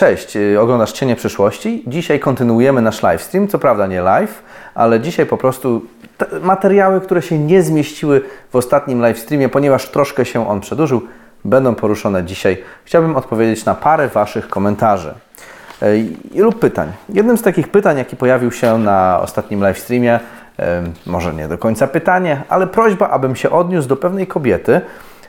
Cześć, 0.00 0.36
y, 0.36 0.60
oglądasz 0.60 0.92
Cienie 0.92 1.16
Przyszłości. 1.16 1.84
Dzisiaj 1.86 2.20
kontynuujemy 2.20 2.82
nasz 2.82 3.02
live 3.02 3.22
stream. 3.22 3.48
Co 3.48 3.58
prawda 3.58 3.86
nie 3.86 4.00
live, 4.00 4.42
ale 4.74 5.00
dzisiaj 5.00 5.26
po 5.26 5.36
prostu 5.36 5.82
materiały, 6.42 7.00
które 7.00 7.22
się 7.22 7.38
nie 7.38 7.62
zmieściły 7.62 8.22
w 8.50 8.56
ostatnim 8.56 9.00
live 9.00 9.18
streamie, 9.18 9.48
ponieważ 9.48 9.88
troszkę 9.88 10.24
się 10.24 10.48
on 10.48 10.60
przedłużył, 10.60 11.02
będą 11.44 11.74
poruszone 11.74 12.24
dzisiaj. 12.24 12.62
Chciałbym 12.84 13.16
odpowiedzieć 13.16 13.64
na 13.64 13.74
parę 13.74 14.08
Waszych 14.08 14.48
komentarzy 14.48 15.14
y, 15.82 16.06
lub 16.34 16.58
pytań. 16.58 16.92
Jednym 17.08 17.38
z 17.38 17.42
takich 17.42 17.68
pytań, 17.68 17.98
jaki 17.98 18.16
pojawił 18.16 18.52
się 18.52 18.78
na 18.78 19.20
ostatnim 19.22 19.60
live 19.60 19.78
streamie, 19.78 20.20
może 21.06 21.34
nie 21.34 21.48
do 21.48 21.58
końca 21.58 21.86
pytanie, 21.86 22.42
ale 22.48 22.66
prośba, 22.66 23.08
abym 23.10 23.36
się 23.36 23.50
odniósł 23.50 23.88
do 23.88 23.96
pewnej 23.96 24.26
kobiety, 24.26 24.80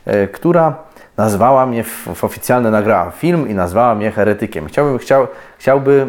y, 0.08 0.28
która 0.28 0.91
nazwała 1.22 1.66
mnie, 1.66 1.84
w, 1.84 2.24
oficjalne 2.24 2.72
nagrała 2.72 3.12
film 3.12 3.50
i 3.50 3.54
nazwała 3.54 3.96
mnie 3.96 4.12
heretykiem. 4.12 4.68
Chciałbym, 4.68 4.98
chciał, 4.98 5.28
chciałby 5.58 6.08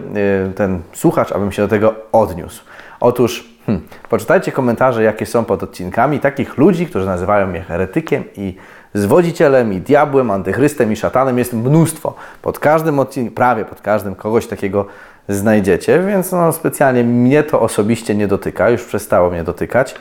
y, 0.50 0.54
ten 0.54 0.80
słuchacz, 0.92 1.32
abym 1.32 1.52
się 1.52 1.62
do 1.62 1.68
tego 1.68 1.94
odniósł. 2.12 2.64
Otóż 3.00 3.48
hmm, 3.66 3.86
poczytajcie 4.08 4.52
komentarze, 4.52 5.02
jakie 5.02 5.26
są 5.26 5.44
pod 5.44 5.62
odcinkami 5.62 6.20
takich 6.20 6.58
ludzi, 6.58 6.86
którzy 6.86 7.06
nazywają 7.06 7.46
mnie 7.46 7.60
heretykiem 7.60 8.24
i 8.36 8.56
zwodzicielem, 8.94 9.72
i 9.72 9.80
diabłem, 9.80 10.30
antychrystem, 10.30 10.92
i 10.92 10.96
szatanem. 10.96 11.38
Jest 11.38 11.52
mnóstwo. 11.52 12.14
Pod 12.42 12.58
każdym 12.58 12.98
odcinkiem, 12.98 13.34
prawie 13.34 13.64
pod 13.64 13.80
każdym 13.80 14.14
kogoś 14.14 14.46
takiego 14.46 14.86
znajdziecie, 15.28 16.02
więc 16.06 16.32
no, 16.32 16.52
specjalnie 16.52 17.04
mnie 17.04 17.42
to 17.42 17.60
osobiście 17.60 18.14
nie 18.14 18.28
dotyka, 18.28 18.70
już 18.70 18.84
przestało 18.84 19.30
mnie 19.30 19.44
dotykać. 19.44 19.94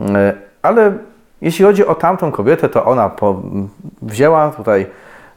Y, 0.00 0.04
ale 0.62 0.92
jeśli 1.42 1.64
chodzi 1.64 1.86
o 1.86 1.94
tamtą 1.94 2.32
kobietę, 2.32 2.68
to 2.68 2.84
ona 2.84 3.08
po, 3.08 3.42
wzięła 4.02 4.50
tutaj, 4.50 4.86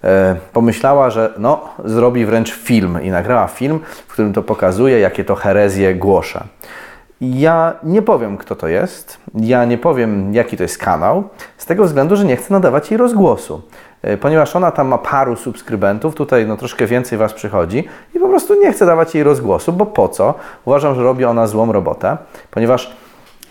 e, 0.04 0.36
pomyślała, 0.54 1.10
że 1.10 1.34
no, 1.38 1.62
zrobi 1.86 2.26
wręcz 2.26 2.54
film 2.54 3.00
i 3.04 3.10
nagrała 3.10 3.48
film, 3.48 3.80
w 4.08 4.14
którym 4.14 4.34
to 4.34 4.44
pokazuje, 4.44 5.00
jakie 5.00 5.24
to 5.24 5.36
herezje 5.36 5.96
głosza. 5.96 6.44
Ja 7.22 7.74
nie 7.84 8.02
powiem, 8.02 8.38
kto 8.38 8.56
to 8.56 8.68
jest, 8.68 9.18
ja 9.36 9.66
nie 9.66 9.78
powiem, 9.78 10.34
jaki 10.34 10.58
to 10.58 10.64
jest 10.64 10.78
kanał, 10.78 11.24
z 11.58 11.66
tego 11.66 11.86
względu, 11.86 12.16
że 12.16 12.26
nie 12.26 12.38
chcę 12.38 12.54
nadawać 12.54 12.92
jej 12.92 12.98
rozgłosu. 12.98 13.62
E, 14.02 14.18
ponieważ 14.18 14.56
ona 14.56 14.72
tam 14.72 14.88
ma 14.88 14.98
paru 14.98 15.36
subskrybentów, 15.36 16.16
tutaj 16.16 16.48
no 16.48 16.58
troszkę 16.58 16.86
więcej 16.86 17.18
Was 17.18 17.34
przychodzi 17.34 17.88
i 18.16 18.20
po 18.20 18.30
prostu 18.30 18.62
nie 18.62 18.74
chcę 18.74 18.86
dawać 18.86 19.16
jej 19.16 19.24
rozgłosu, 19.24 19.74
bo 19.74 19.86
po 19.86 20.10
co? 20.10 20.34
Uważam, 20.66 20.96
że 20.96 21.04
robi 21.04 21.26
ona 21.26 21.48
złą 21.48 21.72
robotę, 21.72 22.18
ponieważ 22.52 22.96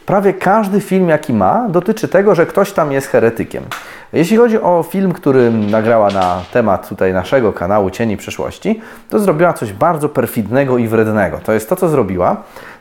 prawie 0.06 0.34
każdy 0.34 0.80
film, 0.80 1.08
jaki 1.08 1.32
ma, 1.32 1.68
dotyczy 1.68 2.08
tego, 2.08 2.34
że 2.34 2.46
ktoś 2.46 2.72
tam 2.72 2.92
jest 2.92 3.06
heretykiem. 3.06 3.64
Jeśli 4.12 4.36
chodzi 4.36 4.60
o 4.60 4.84
film, 4.88 5.12
który 5.12 5.50
nagrała 5.50 6.10
na 6.10 6.42
temat 6.52 6.88
tutaj 6.88 7.12
naszego 7.12 7.52
kanału 7.52 7.90
Cieni 7.90 8.16
Przyszłości, 8.16 8.80
to 9.10 9.18
zrobiła 9.18 9.52
coś 9.52 9.72
bardzo 9.72 10.08
perfidnego 10.08 10.78
i 10.78 10.88
wrednego. 10.88 11.38
To 11.38 11.52
jest 11.52 11.68
to, 11.68 11.76
co 11.76 11.88
zrobiła, 11.88 12.36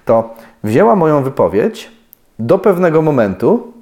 to 0.06 0.36
wzięła 0.64 0.96
moją 0.96 1.24
wypowiedź 1.24 1.92
do 2.40 2.60
pewnego 2.60 3.02
momentu, 3.02 3.74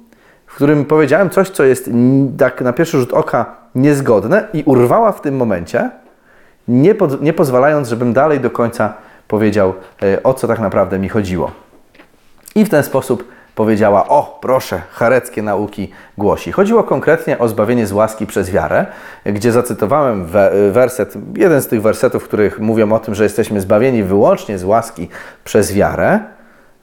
w 0.46 0.54
którym 0.54 0.84
powiedziałem 0.84 1.30
coś, 1.30 1.50
co 1.50 1.64
jest 1.64 1.90
tak 2.38 2.60
na 2.60 2.72
pierwszy 2.72 2.98
rzut 2.98 3.12
oka 3.12 3.46
niezgodne 3.74 4.48
i 4.52 4.62
urwała 4.66 5.12
w 5.12 5.20
tym 5.20 5.36
momencie, 5.36 5.90
nie, 6.68 6.94
pod, 6.94 7.22
nie 7.22 7.32
pozwalając, 7.32 7.88
żebym 7.88 8.12
dalej 8.12 8.40
do 8.40 8.50
końca 8.50 8.94
powiedział, 9.28 9.74
e, 10.02 10.22
o 10.22 10.34
co 10.34 10.48
tak 10.48 10.60
naprawdę 10.60 10.98
mi 10.98 11.08
chodziło. 11.08 11.50
I 12.54 12.64
w 12.64 12.68
ten 12.68 12.82
sposób 12.82 13.28
powiedziała: 13.54 14.08
O, 14.08 14.38
proszę, 14.42 14.80
chareckie 14.90 15.42
nauki 15.42 15.90
głosi. 16.18 16.52
Chodziło 16.52 16.82
konkretnie 16.84 17.38
o 17.38 17.48
zbawienie 17.48 17.86
z 17.86 17.92
łaski 17.92 18.26
przez 18.26 18.50
wiarę, 18.50 18.86
gdzie 19.24 19.52
zacytowałem 19.52 20.26
werset, 20.72 21.14
jeden 21.36 21.62
z 21.62 21.66
tych 21.66 21.82
wersetów, 21.82 22.24
w 22.24 22.28
których 22.28 22.60
mówią 22.60 22.92
o 22.92 22.98
tym, 22.98 23.14
że 23.14 23.22
jesteśmy 23.22 23.60
zbawieni 23.60 24.02
wyłącznie 24.02 24.58
z 24.58 24.64
łaski 24.64 25.08
przez 25.44 25.72
wiarę. 25.74 26.20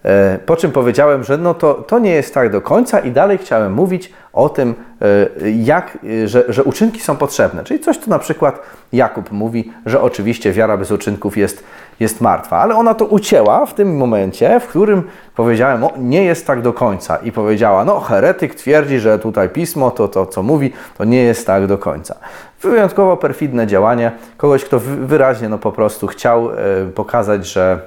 E, 0.05 0.39
po 0.45 0.55
czym 0.55 0.72
powiedziałem, 0.72 1.23
że 1.23 1.38
no 1.38 1.53
to, 1.53 1.73
to 1.73 2.00
nie 2.00 2.11
jest 2.11 2.33
tak 2.33 2.52
do 2.52 2.61
końca 2.61 3.00
i 3.00 3.11
dalej 3.11 3.38
chciałem 3.38 3.74
mówić 3.74 4.13
o 4.34 4.50
tym, 4.50 4.75
e, 5.01 5.50
jak, 5.50 5.97
że, 6.25 6.44
że 6.47 6.63
uczynki 6.63 7.00
są 7.00 7.18
potrzebne. 7.18 7.63
Czyli 7.63 7.79
coś, 7.79 7.97
co 7.97 8.09
na 8.09 8.19
przykład 8.19 8.62
Jakub 8.94 9.31
mówi, 9.31 9.74
że 9.85 10.01
oczywiście 10.01 10.51
wiara 10.51 10.78
bez 10.78 10.91
uczynków 10.91 11.38
jest, 11.38 11.63
jest 12.00 12.22
martwa. 12.22 12.57
Ale 12.57 12.75
ona 12.75 12.94
to 12.94 13.06
ucięła 13.06 13.66
w 13.66 13.74
tym 13.74 13.97
momencie, 13.97 14.59
w 14.59 14.68
którym 14.68 15.03
powiedziałem, 15.35 15.84
o, 15.84 15.94
nie 15.97 16.24
jest 16.24 16.47
tak 16.47 16.62
do 16.62 16.74
końca. 16.74 17.16
I 17.16 17.31
powiedziała, 17.31 17.85
no 17.85 18.00
heretyk 18.00 18.56
twierdzi, 18.56 19.00
że 19.00 19.19
tutaj 19.19 19.50
pismo, 19.50 19.91
to, 19.91 20.07
to 20.07 20.25
co 20.25 20.44
mówi, 20.44 20.74
to 20.97 21.03
nie 21.03 21.24
jest 21.24 21.47
tak 21.47 21.68
do 21.68 21.78
końca. 21.78 22.16
Wyjątkowo 22.62 23.18
perfidne 23.18 23.68
działanie 23.68 24.12
kogoś, 24.38 24.63
kto 24.66 24.79
wyraźnie 24.79 25.50
no 25.50 25.57
po 25.57 25.72
prostu 25.72 26.07
chciał 26.07 26.51
e, 26.51 26.56
pokazać, 26.95 27.47
że 27.47 27.79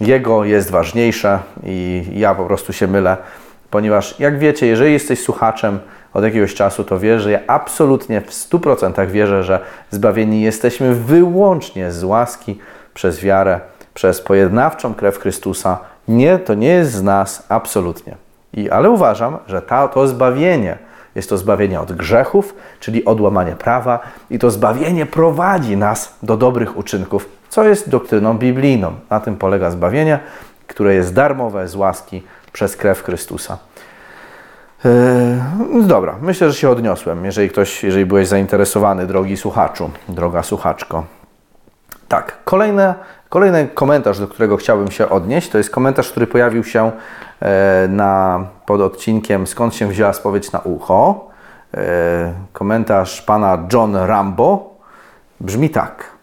jego 0.00 0.44
jest 0.44 0.70
ważniejsze 0.70 1.38
i 1.64 2.04
ja 2.12 2.34
po 2.34 2.44
prostu 2.44 2.72
się 2.72 2.86
mylę, 2.86 3.16
ponieważ 3.70 4.20
jak 4.20 4.38
wiecie, 4.38 4.66
jeżeli 4.66 4.92
jesteś 4.92 5.22
słuchaczem 5.22 5.78
od 6.14 6.24
jakiegoś 6.24 6.54
czasu, 6.54 6.84
to 6.84 6.98
wiesz, 6.98 7.22
że 7.22 7.30
ja 7.30 7.40
absolutnie 7.46 8.20
w 8.20 8.30
100% 8.30 9.10
wierzę, 9.10 9.44
że 9.44 9.60
zbawieni 9.90 10.42
jesteśmy 10.42 10.94
wyłącznie 10.94 11.92
z 11.92 12.04
łaski 12.04 12.58
przez 12.94 13.20
wiarę, 13.20 13.60
przez 13.94 14.20
pojednawczą 14.20 14.94
krew 14.94 15.18
Chrystusa. 15.18 15.78
Nie, 16.08 16.38
to 16.38 16.54
nie 16.54 16.68
jest 16.68 16.92
z 16.92 17.02
nas 17.02 17.46
absolutnie. 17.48 18.16
I, 18.54 18.70
ale 18.70 18.90
uważam, 18.90 19.38
że 19.46 19.62
ta, 19.62 19.88
to 19.88 20.06
zbawienie 20.06 20.78
jest 21.14 21.28
to 21.28 21.38
zbawienie 21.38 21.80
od 21.80 21.92
grzechów, 21.92 22.54
czyli 22.80 23.04
od 23.04 23.20
łamania 23.20 23.56
prawa, 23.56 23.98
i 24.30 24.38
to 24.38 24.50
zbawienie 24.50 25.06
prowadzi 25.06 25.76
nas 25.76 26.14
do 26.22 26.36
dobrych 26.36 26.76
uczynków, 26.76 27.39
co 27.50 27.64
jest 27.64 27.88
doktryną 27.88 28.38
biblijną. 28.38 28.92
Na 29.10 29.20
tym 29.20 29.36
polega 29.36 29.70
zbawienie, 29.70 30.18
które 30.66 30.94
jest 30.94 31.14
darmowe 31.14 31.68
z 31.68 31.76
łaski 31.76 32.22
przez 32.52 32.76
krew 32.76 33.02
Chrystusa. 33.02 33.58
Yy, 34.84 35.82
dobra, 35.82 36.14
myślę, 36.22 36.50
że 36.50 36.58
się 36.58 36.70
odniosłem. 36.70 37.24
Jeżeli 37.24 37.48
ktoś, 37.48 37.84
jeżeli 37.84 38.06
byłeś 38.06 38.28
zainteresowany, 38.28 39.06
drogi 39.06 39.36
słuchaczu, 39.36 39.90
droga 40.08 40.42
słuchaczko. 40.42 41.04
Tak, 42.08 42.38
kolejne, 42.44 42.94
kolejny 43.28 43.68
komentarz, 43.74 44.18
do 44.18 44.28
którego 44.28 44.56
chciałbym 44.56 44.90
się 44.90 45.08
odnieść, 45.08 45.48
to 45.48 45.58
jest 45.58 45.70
komentarz, 45.70 46.10
który 46.10 46.26
pojawił 46.26 46.64
się 46.64 46.92
e, 47.40 47.88
na, 47.88 48.44
pod 48.66 48.80
odcinkiem 48.80 49.46
Skąd 49.46 49.74
się 49.74 49.88
wzięła 49.88 50.12
spowiedź 50.12 50.52
na 50.52 50.58
ucho. 50.58 51.28
E, 51.74 52.32
komentarz 52.52 53.22
pana 53.22 53.58
John 53.72 53.96
Rambo 53.96 54.74
brzmi 55.40 55.70
tak. 55.70 56.19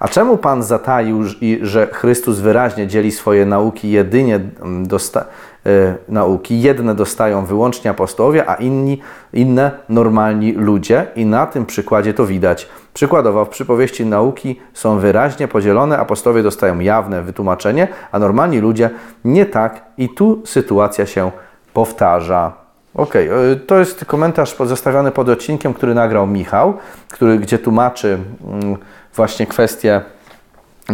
A 0.00 0.08
czemu 0.08 0.36
Pan 0.36 0.62
zataił, 0.62 1.22
że 1.62 1.86
Chrystus 1.86 2.38
wyraźnie 2.38 2.86
dzieli 2.86 3.12
swoje 3.12 3.46
nauki 3.46 3.90
jedynie 3.90 4.40
dosta 4.82 5.24
e, 5.66 5.94
nauki, 6.08 6.60
jedne 6.62 6.94
dostają 6.94 7.44
wyłącznie 7.44 7.90
apostołowie, 7.90 8.50
a 8.50 8.54
inni, 8.54 9.00
inne 9.32 9.70
normalni 9.88 10.52
ludzie 10.52 11.06
i 11.16 11.26
na 11.26 11.46
tym 11.46 11.66
przykładzie 11.66 12.14
to 12.14 12.26
widać. 12.26 12.68
Przykładowo 12.94 13.44
w 13.44 13.48
przypowieści 13.48 14.06
nauki 14.06 14.60
są 14.74 14.98
wyraźnie 14.98 15.48
podzielone, 15.48 15.98
apostowie 15.98 16.42
dostają 16.42 16.80
jawne 16.80 17.22
wytłumaczenie, 17.22 17.88
a 18.12 18.18
normalni 18.18 18.58
ludzie 18.58 18.90
nie 19.24 19.46
tak 19.46 19.84
i 19.98 20.08
tu 20.08 20.42
sytuacja 20.46 21.06
się 21.06 21.30
powtarza. 21.74 22.62
Ok, 22.94 23.16
e, 23.16 23.56
to 23.66 23.78
jest 23.78 24.04
komentarz 24.04 24.54
pozostawiony 24.54 25.10
pod 25.10 25.28
odcinkiem, 25.28 25.74
który 25.74 25.94
nagrał 25.94 26.26
Michał, 26.26 26.74
który, 27.10 27.38
gdzie 27.38 27.58
tłumaczy 27.58 28.18
mm, 28.46 28.76
właśnie 29.14 29.46
kwestie, 29.46 30.00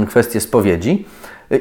kwestie 0.08 0.40
spowiedzi. 0.40 1.06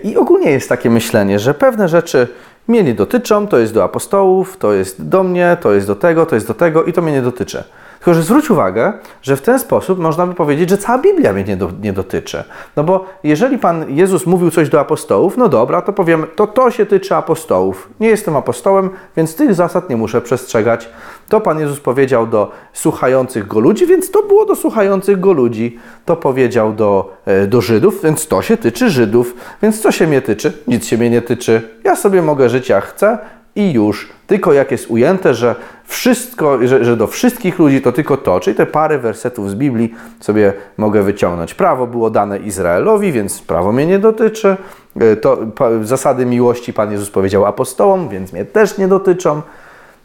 I 0.04 0.18
ogólnie 0.18 0.52
jest 0.52 0.70
takie 0.70 0.90
myślenie, 0.90 1.40
że 1.40 1.54
pewne 1.54 1.90
rzeczy 1.90 2.28
mnie 2.68 2.84
nie 2.84 2.94
dotyczą, 2.94 3.48
to 3.48 3.58
jest 3.58 3.74
do 3.74 3.84
apostołów, 3.84 4.58
to 4.58 4.74
jest 4.74 5.08
do 5.08 5.24
mnie, 5.24 5.58
to 5.62 5.74
jest 5.74 5.88
do 5.88 5.96
tego, 5.96 6.26
to 6.26 6.36
jest 6.36 6.48
do 6.48 6.54
tego 6.54 6.84
i 6.84 6.94
to 6.94 7.02
mnie 7.02 7.12
nie 7.12 7.22
dotyczy. 7.22 7.64
Tylko, 8.08 8.16
że 8.16 8.24
zwróć 8.24 8.50
uwagę, 8.50 8.94
że 9.22 9.36
w 9.36 9.42
ten 9.42 9.60
sposób 9.60 10.00
można 10.00 10.28
by 10.28 10.34
powiedzieć, 10.34 10.70
że 10.70 10.78
cała 10.78 10.98
Biblia 10.98 11.34
mnie 11.34 11.44
nie, 11.44 11.58
do, 11.58 11.70
nie 11.82 11.94
dotyczy. 11.94 12.44
No 12.76 12.84
bo 12.84 13.06
jeżeli 13.24 13.58
Pan 13.58 13.86
Jezus 13.90 14.26
mówił 14.26 14.52
coś 14.52 14.70
do 14.70 14.80
apostołów, 14.80 15.38
no 15.38 15.50
dobra, 15.50 15.82
to 15.82 15.94
powiemy, 15.94 16.28
to 16.28 16.48
to 16.48 16.72
się 16.72 16.86
tyczy 16.86 17.16
apostołów. 17.16 17.90
Nie 18.00 18.08
jestem 18.08 18.36
apostołem, 18.36 18.90
więc 19.18 19.36
tych 19.36 19.54
zasad 19.54 19.90
nie 19.90 19.98
muszę 19.98 20.22
przestrzegać. 20.22 20.90
To 21.30 21.42
Pan 21.42 21.60
Jezus 21.60 21.80
powiedział 21.80 22.28
do 22.28 22.52
słuchających 22.74 23.48
Go 23.48 23.60
ludzi, 23.60 23.88
więc 23.88 24.12
to 24.12 24.24
było 24.24 24.46
do 24.46 24.56
słuchających 24.56 25.20
Go 25.20 25.34
ludzi. 25.34 25.80
To 26.06 26.16
powiedział 26.16 26.74
do, 26.74 27.14
e, 27.26 27.48
do 27.48 27.62
Żydów, 27.62 28.04
więc 28.04 28.28
to 28.28 28.42
się 28.42 28.58
tyczy 28.58 28.90
Żydów. 28.90 29.36
Więc 29.62 29.82
co 29.82 29.92
się 29.92 30.08
mnie 30.08 30.22
tyczy? 30.22 30.54
Nic 30.68 30.86
się 30.86 30.98
mnie 30.98 31.10
nie 31.10 31.22
tyczy. 31.22 31.62
Ja 31.84 31.96
sobie 31.96 32.22
mogę 32.22 32.50
żyć 32.50 32.70
jak 32.70 32.86
chcę, 32.86 33.18
i 33.58 33.74
już. 33.74 34.10
Tylko 34.28 34.54
jak 34.54 34.72
jest 34.72 34.90
ujęte, 34.90 35.34
że 35.34 35.56
wszystko, 35.88 36.68
że, 36.68 36.86
że, 36.86 36.98
do 36.98 37.08
wszystkich 37.08 37.60
ludzi 37.60 37.82
to 37.82 37.92
tylko 37.92 38.18
to, 38.18 38.40
czyli 38.40 38.56
te 38.56 38.66
parę 38.66 39.00
wersetów 39.00 39.50
z 39.50 39.56
Biblii 39.56 39.94
sobie 40.20 40.54
mogę 40.78 41.04
wyciągnąć. 41.04 41.54
Prawo 41.54 41.88
było 41.88 42.10
dane 42.10 42.40
Izraelowi, 42.40 43.12
więc 43.12 43.42
prawo 43.42 43.72
mnie 43.72 43.86
nie 43.86 44.00
dotyczy. 44.00 44.58
E, 45.00 45.16
to, 45.16 45.38
zasady 45.84 46.26
miłości 46.26 46.74
Pan 46.74 46.92
Jezus 46.92 47.10
powiedział 47.10 47.46
apostołom, 47.46 48.10
więc 48.10 48.34
mnie 48.34 48.46
też 48.46 48.78
nie 48.78 48.88
dotyczą. 48.88 49.42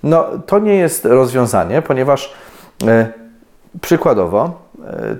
No, 0.03 0.25
to 0.47 0.59
nie 0.59 0.75
jest 0.75 1.05
rozwiązanie, 1.05 1.83
ponieważ 1.83 2.35
e, 2.87 3.13
przykładowo 3.81 4.63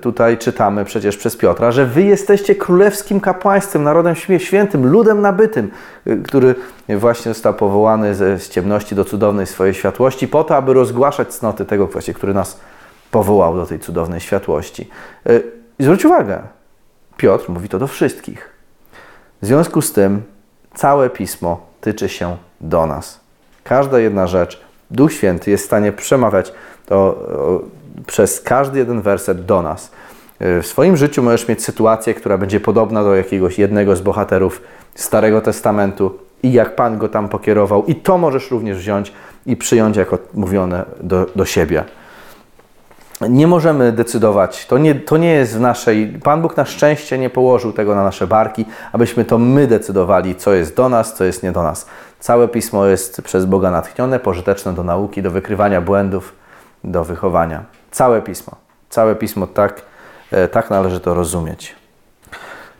tutaj 0.01 0.37
czytamy 0.37 0.85
przecież 0.85 1.17
przez 1.17 1.37
Piotra, 1.37 1.71
że 1.71 1.85
wy 1.85 2.03
jesteście 2.03 2.55
królewskim 2.55 3.19
kapłaństwem, 3.19 3.83
narodem 3.83 4.15
świętym, 4.37 4.87
ludem 4.87 5.21
nabytym, 5.21 5.71
e, 6.07 6.15
który 6.15 6.55
właśnie 6.89 7.33
został 7.33 7.53
powołany 7.53 8.15
z 8.15 8.49
ciemności 8.49 8.95
do 8.95 9.05
cudownej 9.05 9.47
swojej 9.47 9.73
światłości, 9.73 10.27
po 10.27 10.43
to, 10.43 10.55
aby 10.55 10.73
rozgłaszać 10.73 11.33
cnoty 11.33 11.65
tego 11.65 11.87
właśnie, 11.87 12.13
który 12.13 12.33
nas 12.33 12.59
powołał 13.11 13.55
do 13.55 13.65
tej 13.65 13.79
cudownej 13.79 14.19
światłości. 14.19 14.89
E, 15.25 15.39
I 15.79 15.83
zwróć 15.83 16.05
uwagę, 16.05 16.41
Piotr 17.17 17.49
mówi 17.49 17.69
to 17.69 17.79
do 17.79 17.87
wszystkich. 17.87 18.49
W 19.41 19.45
związku 19.45 19.81
z 19.81 19.93
tym 19.93 20.21
całe 20.75 21.09
pismo 21.09 21.65
tyczy 21.81 22.09
się 22.09 22.37
do 22.61 22.85
nas. 22.85 23.19
Każda 23.63 23.99
jedna 23.99 24.27
rzecz, 24.27 24.61
Duch 24.91 25.13
Święty 25.13 25.51
jest 25.51 25.63
w 25.63 25.67
stanie 25.67 25.91
przemawiać 25.91 26.53
to 26.85 27.25
przez 28.07 28.41
każdy 28.41 28.79
jeden 28.79 29.01
werset 29.01 29.45
do 29.45 29.61
nas. 29.61 29.91
E, 30.39 30.61
w 30.61 30.67
swoim 30.67 30.97
życiu 30.97 31.23
możesz 31.23 31.47
mieć 31.47 31.63
sytuację, 31.63 32.13
która 32.13 32.37
będzie 32.37 32.59
podobna 32.59 33.03
do 33.03 33.15
jakiegoś 33.15 33.59
jednego 33.59 33.95
z 33.95 34.01
bohaterów 34.01 34.61
Starego 34.95 35.41
Testamentu 35.41 36.19
i 36.43 36.53
jak 36.53 36.75
Pan 36.75 36.97
go 36.97 37.09
tam 37.09 37.29
pokierował, 37.29 37.85
i 37.85 37.95
to 37.95 38.17
możesz 38.17 38.51
również 38.51 38.77
wziąć 38.77 39.13
i 39.45 39.57
przyjąć 39.57 39.97
jako 39.97 40.17
mówione 40.33 40.85
do, 41.01 41.25
do 41.35 41.45
siebie. 41.45 41.83
Nie 43.29 43.47
możemy 43.47 43.91
decydować, 43.91 44.65
to 44.65 44.77
nie, 44.77 44.95
to 44.95 45.17
nie 45.17 45.33
jest 45.33 45.57
w 45.57 45.59
naszej. 45.59 46.07
Pan 46.23 46.41
Bóg 46.41 46.57
na 46.57 46.65
szczęście 46.65 47.17
nie 47.17 47.29
położył 47.29 47.73
tego 47.73 47.95
na 47.95 48.03
nasze 48.03 48.27
barki, 48.27 48.65
abyśmy 48.91 49.25
to 49.25 49.37
my 49.37 49.67
decydowali, 49.67 50.35
co 50.35 50.53
jest 50.53 50.75
do 50.75 50.89
nas, 50.89 51.13
co 51.13 51.23
jest 51.23 51.43
nie 51.43 51.51
do 51.51 51.63
nas. 51.63 51.85
Całe 52.19 52.47
pismo 52.47 52.85
jest 52.85 53.21
przez 53.21 53.45
Boga 53.45 53.71
natchnione, 53.71 54.19
pożyteczne 54.19 54.73
do 54.73 54.83
nauki, 54.83 55.21
do 55.21 55.31
wykrywania 55.31 55.81
błędów, 55.81 56.33
do 56.83 57.03
wychowania. 57.03 57.63
Całe 57.93 58.21
pismo. 58.21 58.55
Całe 58.89 59.15
pismo 59.15 59.47
tak, 59.47 59.81
e, 60.31 60.47
tak 60.47 60.69
należy 60.69 60.99
to 60.99 61.13
rozumieć. 61.13 61.75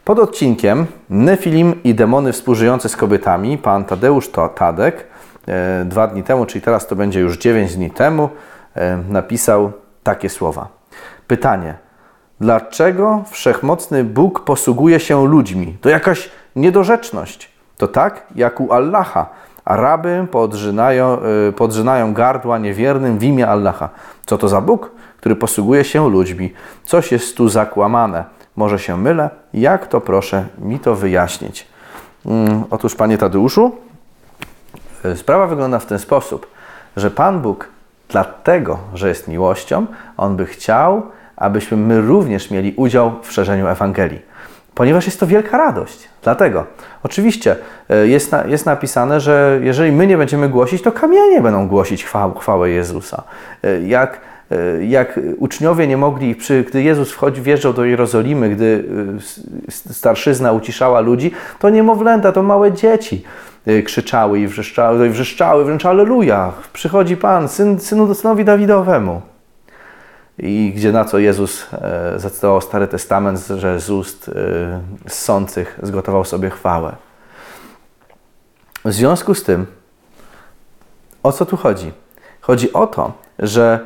Pod 0.06 0.19
odcinkiem 0.19 0.86
Nefilim 1.10 1.83
i 1.83 1.95
demony 1.95 2.33
współżyjące 2.33 2.89
z 2.89 2.95
kobietami, 2.95 3.57
pan 3.57 3.86
Tadeusz 3.86 4.30
Tadek 4.56 5.07
e, 5.48 5.86
dwa 5.86 6.07
dni 6.07 6.24
temu, 6.24 6.45
czyli 6.45 6.62
teraz 6.62 6.88
to 6.88 6.95
będzie 6.95 7.19
już 7.19 7.38
dziewięć 7.38 7.75
dni 7.75 7.92
temu, 7.92 8.30
e, 8.75 8.98
napisał 9.10 9.71
takie 10.04 10.30
słowa. 10.30 10.68
Pytanie. 11.27 11.75
Dlaczego 12.39 13.24
wszechmocny 13.30 14.04
Bóg 14.04 14.44
posługuje 14.44 15.00
się 15.00 15.27
ludźmi? 15.27 15.77
To 15.81 15.89
jakaś 15.89 16.30
niedorzeczność. 16.56 17.51
To 17.77 17.88
tak 17.88 18.24
jak 18.36 18.62
u 18.62 18.74
Allaha. 18.74 19.30
Araby 19.65 20.27
podrzynają, 20.31 21.18
podrzynają 21.56 22.13
gardła 22.13 22.57
niewiernym 22.57 23.18
w 23.18 23.24
imię 23.24 23.48
Allaha. 23.48 23.89
Co 24.25 24.38
to 24.38 24.48
za 24.48 24.62
Bóg? 24.62 24.92
Który 25.24 25.36
posługuje 25.36 25.84
się 25.84 26.10
ludźmi. 26.10 26.54
Coś 26.86 27.12
jest 27.12 27.38
tu 27.38 27.50
zakłamane. 27.50 28.24
Może 28.56 28.80
się 28.80 28.98
mylę? 28.98 29.30
Jak 29.54 29.88
to 29.88 30.02
proszę 30.02 30.46
mi 30.58 30.80
to 30.80 30.96
wyjaśnić? 30.96 31.68
Mm, 32.25 32.64
otóż, 32.70 32.96
panie 32.96 33.18
Tadeuszu, 33.18 33.72
y, 35.06 35.18
sprawa 35.18 35.48
wygląda 35.48 35.80
w 35.80 35.86
ten 35.86 36.00
sposób, 36.00 36.48
że 36.98 37.12
Pan 37.12 37.42
Bóg, 37.42 37.68
dlatego, 38.10 38.80
że 38.94 39.10
jest 39.10 39.28
miłością, 39.28 39.86
On 40.18 40.36
by 40.36 40.46
chciał, 40.46 41.02
abyśmy 41.36 41.78
my 41.78 42.02
również 42.02 42.52
mieli 42.52 42.74
udział 42.75 43.12
w 43.22 43.31
szerzeniu 43.31 43.68
Ewangelii. 43.68 44.22
Ponieważ 44.75 45.06
jest 45.06 45.20
to 45.20 45.28
wielka 45.28 45.58
radość. 45.58 46.10
Dlatego, 46.24 46.66
oczywiście, 47.04 47.56
y, 47.92 48.08
jest, 48.08 48.31
na, 48.31 48.46
jest 48.46 48.66
napisane, 48.66 49.20
że 49.20 49.60
jeżeli 49.62 49.92
my 49.92 50.08
nie 50.08 50.18
będziemy 50.18 50.50
głosić, 50.50 50.81
to 50.81 50.92
kamienie 50.92 51.42
będą 51.42 51.68
głosić 51.68 52.06
chwałę, 52.06 52.34
chwałę 52.40 52.70
Jezusa. 52.70 53.24
Y, 53.66 53.84
jak 53.88 54.32
E, 54.32 54.32
jak 54.88 55.19
uczniowie 55.38 55.88
nie 55.88 55.97
mogli, 55.97 56.35
gdy 56.67 56.83
Jezus 56.83 57.11
wchodzi, 57.11 57.41
wjeżdżał 57.41 57.73
do 57.73 57.85
Jerozolimy, 57.85 58.50
gdy 58.50 58.85
e, 59.67 59.94
starszyzna 59.94 60.51
uciszała 60.51 61.00
ludzi, 61.00 61.31
to 61.59 61.69
niemowlęta, 61.69 62.31
to 62.31 62.44
małe 62.44 62.71
dzieci 62.71 63.23
e, 63.65 63.81
krzyczały 63.81 64.39
i 64.39 64.47
wrzeszczały, 64.47 65.07
i 65.07 65.09
wrzeszczały 65.09 65.65
wręcz 65.65 65.85
Aleluja, 65.85 66.53
przychodzi 66.73 67.17
Pan, 67.17 67.50
syn, 67.50 67.79
synu, 67.79 68.13
synowi 68.13 68.45
Dawidowemu. 68.45 69.21
I 70.38 70.73
gdzie 70.75 70.91
na 70.91 71.05
co 71.05 71.19
Jezus 71.19 71.67
e, 71.73 72.13
zacytował 72.19 72.61
Stary 72.61 72.88
Testament, 72.88 73.47
że 73.57 73.79
z 73.79 73.89
ust 73.89 74.29
e, 74.29 75.09
sących 75.09 75.79
zgotował 75.83 76.25
sobie 76.25 76.50
chwałę. 76.50 76.95
W 78.85 78.94
związku 78.94 79.35
z 79.35 79.44
tym, 79.44 79.65
o 81.23 81.31
co 81.31 81.45
tu 81.45 81.57
chodzi? 81.57 81.91
Chodzi 82.41 82.73
o 82.73 82.88
to, 82.88 83.11
że 83.39 83.79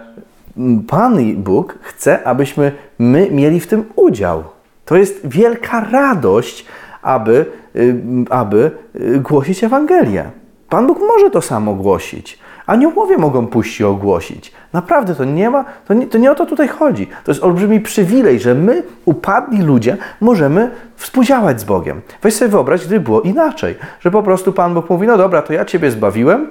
Pan 0.87 1.35
Bóg 1.35 1.77
chce, 1.81 2.23
abyśmy 2.23 2.71
my 2.99 3.27
mieli 3.31 3.59
w 3.59 3.67
tym 3.67 3.85
udział. 3.95 4.43
To 4.85 4.95
jest 4.95 5.27
wielka 5.27 5.79
radość, 5.91 6.65
aby, 7.01 7.45
y, 7.75 7.95
aby 8.29 8.71
y, 8.95 9.19
głosić 9.19 9.63
Ewangelię. 9.63 10.23
Pan 10.69 10.87
Bóg 10.87 10.99
może 10.99 11.31
to 11.31 11.41
samo 11.41 11.73
głosić. 11.73 12.39
Aniołowie 12.65 13.17
mogą 13.17 13.47
pójść 13.47 13.79
i 13.79 13.83
ogłosić. 13.83 14.51
Naprawdę 14.73 15.15
to 15.15 15.25
nie 15.25 15.49
ma, 15.49 15.65
to 15.87 15.93
nie, 15.93 16.07
to 16.07 16.17
nie 16.17 16.31
o 16.31 16.35
to 16.35 16.45
tutaj 16.45 16.67
chodzi. 16.67 17.07
To 17.23 17.31
jest 17.31 17.43
olbrzymi 17.43 17.79
przywilej, 17.79 18.39
że 18.39 18.55
my, 18.55 18.83
upadli 19.05 19.61
ludzie, 19.61 19.97
możemy 20.21 20.71
współdziałać 20.95 21.61
z 21.61 21.63
Bogiem. 21.63 22.01
Weź 22.21 22.35
sobie 22.35 22.51
wyobraź, 22.51 22.85
gdyby 22.85 22.99
było 22.99 23.21
inaczej, 23.21 23.75
że 23.99 24.11
po 24.11 24.23
prostu 24.23 24.53
Pan 24.53 24.73
Bóg 24.73 24.89
mówi, 24.89 25.07
no 25.07 25.17
dobra, 25.17 25.41
to 25.41 25.53
ja 25.53 25.65
Ciebie 25.65 25.91
zbawiłem, 25.91 26.47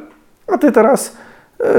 a 0.52 0.58
Ty 0.58 0.72
teraz 0.72 1.16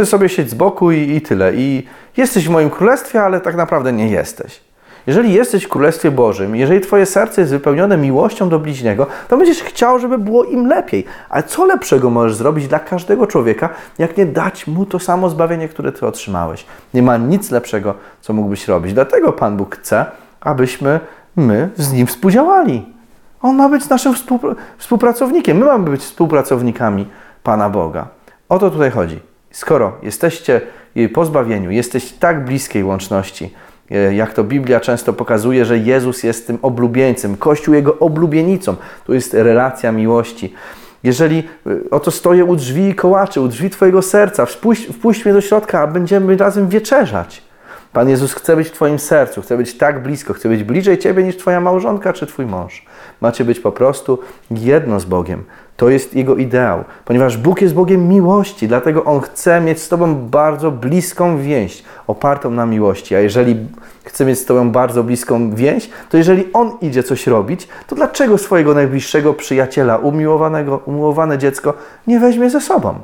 sobie 0.04 0.30
siedź 0.30 0.50
z 0.50 0.54
boku 0.54 0.92
i, 0.92 0.98
i 0.98 1.22
tyle. 1.22 1.54
I 1.56 1.88
jesteś 2.18 2.48
w 2.48 2.52
moim 2.52 2.70
królestwie, 2.70 3.24
ale 3.24 3.42
tak 3.42 3.56
naprawdę 3.56 3.94
nie 3.94 4.08
jesteś. 4.08 4.68
Jeżeli 5.08 5.34
jesteś 5.34 5.64
w 5.64 5.70
Królestwie 5.70 6.12
Bożym, 6.12 6.56
jeżeli 6.56 6.82
Twoje 6.82 7.06
serce 7.06 7.42
jest 7.42 7.54
wypełnione 7.54 7.98
miłością 7.98 8.50
do 8.50 8.60
bliźniego, 8.60 9.08
to 9.28 9.38
będziesz 9.38 9.64
chciał, 9.64 10.00
żeby 10.00 10.18
było 10.18 10.44
im 10.44 10.68
lepiej. 10.68 11.06
Ale 11.30 11.44
co 11.44 11.66
lepszego 11.66 12.10
możesz 12.10 12.36
zrobić 12.36 12.68
dla 12.68 12.80
każdego 12.80 13.28
człowieka, 13.28 13.70
jak 13.98 14.18
nie 14.18 14.26
dać 14.26 14.68
mu 14.68 14.86
to 14.86 15.00
samo 15.00 15.30
zbawienie, 15.30 15.68
które 15.68 15.92
Ty 15.92 16.08
otrzymałeś? 16.08 16.66
Nie 16.94 17.02
ma 17.02 17.18
nic 17.18 17.52
lepszego, 17.52 17.94
co 18.22 18.34
mógłbyś 18.34 18.68
robić. 18.68 18.94
Dlatego 18.94 19.34
Pan 19.34 19.58
Bóg 19.58 19.76
chce, 19.76 20.06
abyśmy 20.40 21.00
my 21.36 21.70
z 21.76 21.94
Nim 21.94 22.08
współdziałali. 22.08 22.86
On 23.42 23.56
ma 23.56 23.70
być 23.70 23.90
naszym 23.90 24.14
współpracownikiem. 24.78 25.58
My 25.58 25.66
mamy 25.66 25.90
być 25.90 26.02
współpracownikami 26.02 27.08
Pana 27.44 27.70
Boga. 27.70 28.08
O 28.50 28.60
to 28.60 28.70
tutaj 28.70 28.92
chodzi. 28.92 29.20
Skoro 29.58 29.98
jesteście 30.04 30.62
pozbawieniu, 31.14 31.72
jesteś 31.72 32.12
tak 32.12 32.46
bliskiej 32.46 32.84
łączności, 32.84 33.54
e, 33.92 34.16
jak 34.16 34.34
to 34.34 34.44
Biblia 34.44 34.80
często 34.80 35.14
pokazuje, 35.14 35.66
że 35.66 35.78
Jezus 35.78 36.24
jest 36.24 36.48
tym 36.48 36.58
oblubieńcem, 36.62 37.38
Kościół 37.38 37.74
jego 37.74 38.00
oblubienicą. 38.00 38.76
Tu 39.06 39.14
jest 39.14 39.34
relacja 39.34 39.92
miłości. 39.92 40.54
Jeżeli 41.04 41.40
e, 41.40 41.90
oto 41.92 42.12
stoję 42.12 42.46
u 42.46 42.56
drzwi 42.56 42.90
i 42.90 42.96
kołaczę, 42.96 43.42
u 43.42 43.48
drzwi 43.48 43.70
Twojego 43.70 44.02
serca, 44.02 44.46
wpuść, 44.46 44.88
wpuść 44.88 45.26
mnie 45.26 45.34
do 45.34 45.42
środka, 45.42 45.82
a 45.82 45.88
będziemy 45.88 46.38
razem 46.38 46.70
wieczerzać. 46.70 47.42
Pan 47.94 48.10
Jezus 48.10 48.34
chce 48.34 48.56
być 48.56 48.68
w 48.68 48.72
Twoim 48.72 49.00
sercu, 49.00 49.42
chce 49.42 49.58
być 49.58 49.78
tak 49.78 50.04
blisko, 50.04 50.34
chce 50.34 50.50
być 50.50 50.64
bliżej 50.64 50.98
Ciebie 50.98 51.24
niż 51.24 51.38
Twoja 51.38 51.62
małżonka 51.62 52.14
czy 52.14 52.28
Twój 52.28 52.46
mąż. 52.46 52.86
Macie 53.22 53.46
być 53.46 53.60
po 53.60 53.72
prostu 53.72 54.20
jedno 54.52 55.00
z 55.00 55.06
Bogiem. 55.06 55.44
To 55.78 55.90
jest 55.90 56.16
Jego 56.16 56.36
ideał, 56.36 56.84
ponieważ 57.06 57.38
Bóg 57.38 57.62
jest 57.62 57.74
Bogiem 57.74 58.08
miłości, 58.08 58.68
dlatego 58.68 59.04
On 59.04 59.20
chce 59.20 59.62
mieć 59.62 59.82
z 59.82 59.90
Tobą 59.90 60.16
bardzo 60.16 60.72
bliską 60.72 61.38
więź, 61.38 61.84
opartą 62.08 62.52
na 62.52 62.66
miłości. 62.66 63.16
A 63.16 63.20
jeżeli 63.20 63.68
chce 64.04 64.26
mieć 64.26 64.40
z 64.40 64.46
Tobą 64.46 64.72
bardzo 64.72 65.04
bliską 65.04 65.56
więź, 65.56 65.90
to 66.10 66.18
jeżeli 66.18 66.54
On 66.54 66.72
idzie 66.82 67.04
coś 67.04 67.28
robić, 67.28 67.68
to 67.88 67.96
dlaczego 67.96 68.38
swojego 68.38 68.74
najbliższego 68.74 69.34
przyjaciela, 69.34 69.98
umiłowanego, 69.98 70.82
umiłowane 70.86 71.38
dziecko 71.38 71.74
nie 72.08 72.20
weźmie 72.20 72.50
ze 72.50 72.62
sobą? 72.62 73.00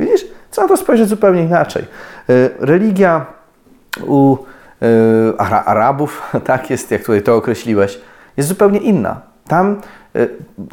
Widzisz? 0.00 0.24
Na 0.58 0.68
to 0.68 0.76
spojrzeć 0.76 1.08
zupełnie 1.08 1.42
inaczej. 1.42 1.82
E, 1.82 1.86
religia 2.58 3.26
u 4.06 4.36
e, 4.82 5.40
Arabów, 5.66 6.22
tak 6.44 6.70
jest, 6.70 6.90
jak 6.90 7.00
tutaj 7.00 7.22
to 7.22 7.36
określiłeś, 7.36 8.00
jest 8.36 8.48
zupełnie 8.48 8.78
inna. 8.78 9.20
Tam 9.48 9.80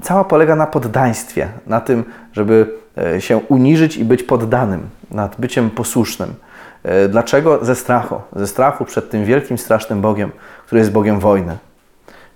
cała 0.02 0.24
polega 0.24 0.56
na 0.56 0.68
poddaństwie, 0.68 1.48
na 1.68 1.82
tym, 1.82 2.04
żeby 2.34 2.74
e, 2.98 3.22
się 3.22 3.38
uniżyć 3.38 3.98
i 3.98 4.06
być 4.06 4.24
poddanym, 4.24 4.90
nad 5.12 5.36
byciem 5.40 5.70
posłusznym. 5.70 6.34
E, 6.84 7.08
dlaczego? 7.08 7.66
Ze 7.66 7.76
strachu. 7.76 8.22
Ze 8.36 8.48
strachu 8.48 8.86
przed 8.86 9.10
tym 9.10 9.26
wielkim, 9.26 9.58
strasznym 9.58 10.02
Bogiem, 10.02 10.32
który 10.66 10.80
jest 10.80 10.92
Bogiem 10.92 11.20
wojny. 11.20 11.58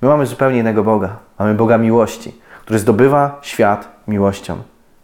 My 0.01 0.07
mamy 0.07 0.25
zupełnie 0.25 0.59
innego 0.59 0.83
Boga. 0.83 1.15
Mamy 1.39 1.53
Boga 1.53 1.77
miłości, 1.77 2.35
który 2.61 2.79
zdobywa 2.79 3.39
świat 3.41 3.87
miłością. 4.07 4.57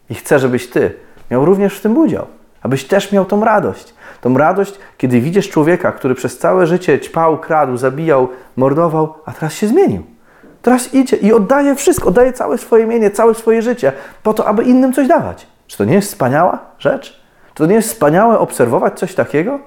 I 0.10 0.16
chcę, 0.16 0.39
żebyś 0.39 0.70
Ty 0.70 0.94
miał 1.32 1.46
również 1.46 1.77
w 1.77 1.82
tym 1.82 1.98
udział. 1.98 2.25
Abyś 2.62 2.84
też 2.84 3.12
miał 3.12 3.25
tą 3.25 3.46
radość. 3.46 3.94
Tą 4.22 4.38
radość, 4.38 4.74
kiedy 4.98 5.22
widzisz 5.22 5.50
człowieka, 5.50 5.92
który 5.92 6.16
przez 6.16 6.38
całe 6.38 6.68
życie 6.68 7.00
ćpał, 7.00 7.38
kradł, 7.38 7.77
zabijał, 7.77 8.27
mordował, 8.56 9.13
a 9.25 9.32
teraz 9.32 9.54
się 9.54 9.68
zmienił. 9.68 10.04
Teraz 10.67 10.93
idzie 10.93 11.17
i 11.17 11.33
oddaje 11.33 11.75
wszystko, 11.75 12.09
oddaje 12.09 12.33
całe 12.33 12.57
swoje 12.57 12.83
imienie, 12.83 13.12
całe 13.12 13.36
swoje 13.36 13.62
życie 13.62 13.91
po 14.24 14.33
to, 14.33 14.47
aby 14.47 14.63
innym 14.63 14.93
coś 14.93 15.07
dawać. 15.07 15.47
Czy 15.67 15.77
to 15.77 15.86
nie 15.86 15.93
jest 15.93 16.07
wspaniała 16.07 16.59
rzecz? 16.79 17.21
Czy 17.47 17.55
to 17.55 17.65
nie 17.65 17.75
jest 17.75 17.89
wspaniałe 17.89 18.39
obserwować 18.39 19.00
coś 19.00 19.15
takiego? 19.15 19.59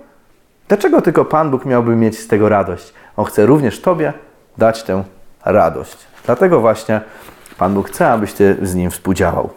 Dlaczego 0.68 1.02
tylko 1.02 1.24
Pan 1.24 1.50
Bóg 1.50 1.64
miałby 1.64 1.96
mieć 1.96 2.18
z 2.18 2.28
tego 2.28 2.48
radość? 2.48 2.92
On 3.16 3.24
chce 3.24 3.46
również 3.46 3.80
Tobie 3.80 4.12
dać 4.58 4.82
tę 4.82 5.04
radość. 5.44 5.96
Dlatego 6.26 6.60
właśnie 6.60 7.00
Pan 7.58 7.74
Bóg 7.74 7.88
chce, 7.88 8.10
abyś 8.10 8.32
Ty 8.32 8.56
z 8.62 8.74
Nim 8.74 8.90
współdziałał. 8.90 9.50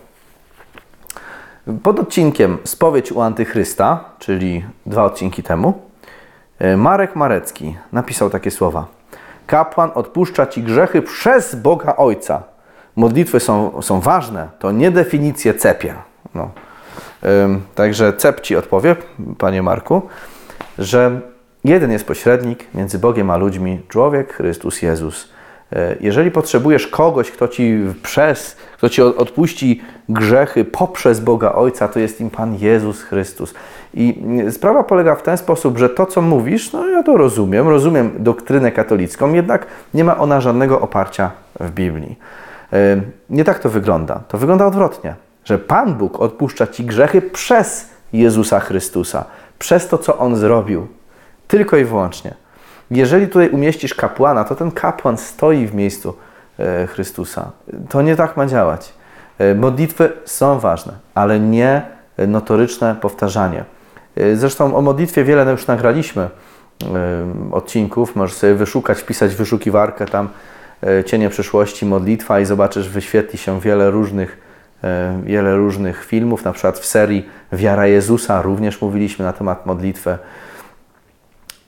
Pod 1.84 2.00
odcinkiem 2.00 2.58
Spowiedź 2.64 3.12
u 3.12 3.22
Antychrysta, 3.22 4.04
czyli 4.20 4.66
dwa 4.86 5.04
odcinki 5.04 5.44
temu, 5.44 5.74
e, 6.60 6.78
Marek 6.78 7.16
Marecki 7.16 7.78
napisał 7.92 8.30
takie 8.30 8.52
słowa. 8.52 9.03
Kapłan 9.48 9.92
odpuszcza 9.96 10.46
Ci 10.46 10.64
grzechy 10.64 11.02
przez 11.02 11.56
Boga 11.56 11.96
Ojca. 11.96 12.44
Modlitwy 12.96 13.40
są, 13.40 13.82
są 13.82 14.00
ważne, 14.00 14.48
to 14.60 14.72
nie 14.72 14.92
definicje 14.92 15.54
cepie. 15.54 15.94
No. 16.36 16.52
Także 17.76 18.14
cep 18.14 18.42
Ci 18.42 18.56
odpowie, 18.56 18.96
Panie 19.38 19.64
Marku, 19.64 20.02
że 20.80 21.22
jeden 21.64 21.92
jest 21.92 22.08
pośrednik 22.08 22.74
między 22.74 23.00
Bogiem 23.00 23.30
a 23.30 23.38
ludźmi, 23.38 23.82
człowiek 23.90 24.34
Chrystus 24.34 24.82
Jezus. 24.82 25.30
E, 25.72 25.96
jeżeli 26.00 26.32
potrzebujesz 26.32 26.88
kogoś, 26.88 27.32
kto 27.32 27.48
ci 27.48 27.78
przez, 28.04 28.56
kto 28.78 28.90
ci 28.90 29.02
odpuści 29.02 29.82
grzechy 30.10 30.66
poprzez 30.66 31.20
Boga 31.20 31.52
Ojca, 31.52 31.88
to 31.88 32.00
jest 32.00 32.22
im 32.22 32.30
Pan 32.30 32.56
Jezus 32.56 33.04
Chrystus. 33.04 33.54
I 33.94 34.24
sprawa 34.52 34.84
polega 34.84 35.16
w 35.16 35.24
ten 35.24 35.38
sposób, 35.38 35.78
że 35.78 35.90
to, 35.90 36.06
co 36.06 36.22
mówisz, 36.22 36.74
no 36.74 36.90
ja 36.90 37.04
to 37.04 37.18
rozumiem, 37.18 37.68
rozumiem 37.68 38.12
doktrynę 38.20 38.72
katolicką, 38.72 39.34
jednak 39.34 39.66
nie 39.94 40.04
ma 40.04 40.18
ona 40.18 40.42
żadnego 40.42 40.82
oparcia 40.82 41.32
w 41.60 41.72
Biblii. 41.72 42.20
E, 42.74 43.02
nie 43.30 43.44
tak 43.44 43.60
to 43.60 43.70
wygląda. 43.70 44.22
To 44.28 44.38
wygląda 44.38 44.66
odwrotnie, 44.66 45.16
że 45.46 45.58
Pan 45.60 45.94
Bóg 45.96 46.20
odpuszcza 46.20 46.68
ci 46.68 46.86
grzechy 46.86 47.22
przez 47.22 47.90
Jezusa 48.14 48.60
Chrystusa, 48.60 49.26
przez 49.60 49.88
to, 49.88 49.98
co 49.98 50.18
On 50.18 50.36
zrobił. 50.36 50.88
Tylko 51.48 51.78
i 51.78 51.86
wyłącznie. 51.86 52.34
Jeżeli 52.92 53.28
tutaj 53.28 53.50
umieścisz 53.50 53.94
kapłana, 53.94 54.44
to 54.44 54.56
ten 54.56 54.72
kapłan 54.72 55.18
stoi 55.18 55.68
w 55.68 55.76
miejscu 55.76 56.14
e, 56.60 56.88
Chrystusa. 56.88 57.52
To 57.90 58.02
nie 58.02 58.16
tak 58.16 58.38
ma 58.38 58.46
działać. 58.46 58.94
E, 59.38 59.56
modlitwy 59.56 60.12
są 60.26 60.60
ważne, 60.60 60.94
ale 61.16 61.40
nie 61.40 61.82
notoryczne 62.28 62.96
powtarzanie. 63.02 63.64
E, 64.16 64.36
zresztą 64.36 64.76
o 64.76 64.82
modlitwie 64.82 65.24
wiele 65.24 65.52
już 65.52 65.68
nagraliśmy 65.68 66.30
odcinków. 67.52 68.16
Możesz 68.16 68.36
sobie 68.36 68.56
wyszukać, 68.56 69.00
wpisać 69.00 69.36
wyszukiwarkę 69.36 70.06
tam 70.06 70.30
cienie 71.06 71.30
przyszłości, 71.30 71.86
modlitwa 71.86 72.40
i 72.40 72.46
zobaczysz, 72.46 72.90
wyświetli 72.90 73.40
się 73.40 73.62
wiele 73.62 73.92
różnych, 73.92 74.38
wiele 75.24 75.56
różnych 75.56 76.06
filmów. 76.06 76.44
Na 76.46 76.54
przykład 76.54 76.80
w 76.80 76.86
serii 76.86 77.30
Wiara 77.52 77.88
Jezusa 77.88 78.42
również 78.42 78.82
mówiliśmy 78.82 79.26
na 79.26 79.34
temat 79.34 79.66
modlitwy. 79.66 80.18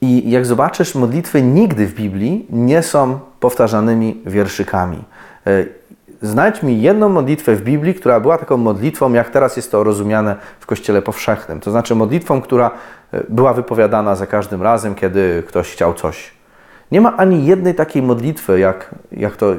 I 0.01 0.31
jak 0.31 0.45
zobaczysz, 0.45 0.95
modlitwy 0.95 1.41
nigdy 1.41 1.87
w 1.87 1.93
Biblii 1.93 2.45
nie 2.49 2.83
są 2.83 3.19
powtarzanymi 3.39 4.21
wierszykami. 4.25 5.03
Znajdź 6.25 6.63
mi 6.63 6.81
jedną 6.81 7.09
modlitwę 7.09 7.55
w 7.55 7.61
Biblii, 7.61 7.93
która 7.93 8.19
była 8.19 8.37
taką 8.37 8.57
modlitwą, 8.57 9.13
jak 9.13 9.29
teraz 9.29 9.55
jest 9.55 9.71
to 9.71 9.83
rozumiane 9.83 10.35
w 10.59 10.65
Kościele 10.65 11.01
Powszechnym. 11.01 11.59
To 11.59 11.71
znaczy 11.71 11.95
modlitwą, 11.95 12.41
która 12.41 12.71
e, 13.11 13.23
była 13.29 13.53
wypowiadana 13.53 14.15
za 14.15 14.27
każdym 14.27 14.61
razem, 14.61 14.95
kiedy 14.95 15.43
ktoś 15.47 15.71
chciał 15.71 15.93
coś. 15.93 16.31
Nie 16.91 17.01
ma 17.01 17.17
ani 17.17 17.45
jednej 17.45 17.75
takiej 17.75 18.01
modlitwy, 18.01 18.59
jak, 18.59 18.95
jak 19.11 19.35
to 19.37 19.53
e, 19.53 19.57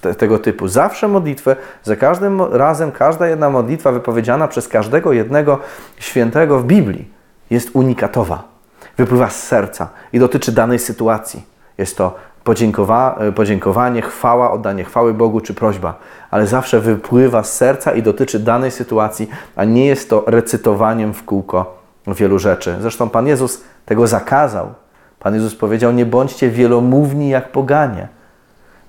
te, 0.00 0.14
tego 0.14 0.38
typu. 0.38 0.68
Zawsze 0.68 1.08
modlitwę, 1.08 1.56
za 1.82 1.96
każdym 1.96 2.42
razem, 2.42 2.92
każda 2.92 3.28
jedna 3.28 3.50
modlitwa 3.50 3.92
wypowiedziana 3.92 4.48
przez 4.48 4.68
każdego 4.68 5.12
jednego 5.12 5.58
świętego 5.98 6.58
w 6.58 6.64
Biblii 6.64 7.08
jest 7.50 7.70
unikatowa 7.72 8.52
wypływa 8.96 9.30
z 9.30 9.42
serca 9.42 9.88
i 10.12 10.18
dotyczy 10.18 10.52
danej 10.52 10.78
sytuacji. 10.78 11.42
Jest 11.78 11.96
to 11.96 12.14
podziękowa 12.44 13.16
e, 13.18 13.32
podziękowanie, 13.32 14.02
chwała, 14.02 14.52
oddanie 14.52 14.84
chwały 14.84 15.14
Bogu 15.14 15.40
czy 15.40 15.54
prośba, 15.54 15.98
ale 16.30 16.46
zawsze 16.46 16.80
wypływa 16.80 17.42
z 17.42 17.56
serca 17.56 17.92
i 17.92 18.02
dotyczy 18.02 18.38
danej 18.38 18.70
sytuacji, 18.70 19.28
a 19.56 19.64
nie 19.64 19.86
jest 19.86 20.10
to 20.10 20.24
recytowaniem 20.26 21.14
w 21.14 21.24
kółko 21.24 21.82
wielu 22.06 22.38
rzeczy. 22.38 22.76
Zresztą 22.80 23.10
Pan 23.10 23.26
Jezus 23.26 23.64
tego 23.86 24.06
zakazał. 24.06 24.74
Pan 25.18 25.34
Jezus 25.34 25.54
powiedział: 25.54 25.92
Nie 25.92 26.06
bądźcie 26.06 26.50
wielomówni 26.50 27.28
jak 27.28 27.52
poganie. 27.52 28.08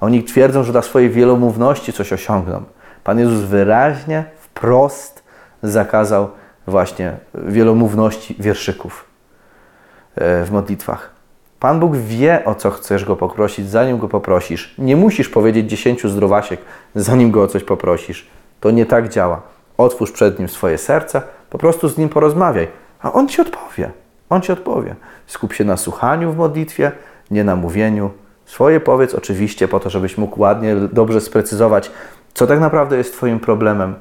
Oni 0.02 0.24
twierdzą, 0.24 0.64
że 0.64 0.72
dla 0.72 0.82
swojej 0.82 1.10
wielomówności 1.10 1.94
coś 1.94 2.14
osiągną. 2.14 2.64
Pan 3.04 3.20
Jezus 3.20 3.42
wyraźnie, 3.42 4.26
wprost 4.40 5.24
zakazał 5.64 6.30
właśnie 6.68 7.14
wielomówności 7.34 8.36
wierszyków. 8.40 9.06
E, 10.16 10.44
w 10.44 10.52
modlitwach. 10.52 11.13
Pan 11.64 11.80
Bóg 11.80 11.96
wie, 11.96 12.46
o 12.46 12.56
co 12.56 12.72
chcesz 12.72 13.06
Go 13.06 13.16
poprosić, 13.16 13.70
zanim 13.70 13.98
Go 13.98 14.08
poprosisz. 14.08 14.76
Nie 14.78 14.96
musisz 14.96 15.30
powiedzieć 15.30 15.70
dziesięciu 15.70 16.10
zdrowasiek, 16.10 16.62
zanim 16.96 17.32
Go 17.32 17.42
o 17.42 17.48
coś 17.48 17.64
poprosisz. 17.64 18.28
To 18.60 18.72
nie 18.72 18.86
tak 18.86 19.10
działa. 19.10 19.42
Otwórz 19.78 20.12
przed 20.12 20.40
Nim 20.40 20.50
swoje 20.50 20.78
serce, 20.78 21.22
po 21.50 21.58
prostu 21.58 21.90
z 21.90 21.98
Nim 21.98 22.10
porozmawiaj, 22.10 22.68
a 23.02 23.14
On 23.14 23.28
Ci 23.28 23.42
odpowie. 23.42 23.92
On 24.30 24.42
Ci 24.42 24.52
odpowie. 24.52 24.96
Skup 25.28 25.54
się 25.54 25.64
na 25.64 25.78
słuchaniu 25.78 26.32
w 26.32 26.38
modlitwie, 26.38 26.92
nie 27.32 27.44
na 27.44 27.56
mówieniu. 27.56 28.12
Swoje 28.46 28.80
powiedz 28.80 29.16
oczywiście 29.16 29.68
po 29.68 29.80
to, 29.80 29.90
żebyś 29.90 30.18
mógł 30.18 30.42
ładnie, 30.42 30.76
dobrze 30.76 31.22
sprecyzować, 31.22 31.92
co 32.34 32.48
tak 32.48 32.60
naprawdę 32.60 32.98
jest 32.98 33.14
Twoim 33.14 33.40
problemem. 33.40 33.96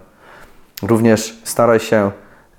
Również 0.82 1.40
staraj 1.44 1.80
się 1.80 2.10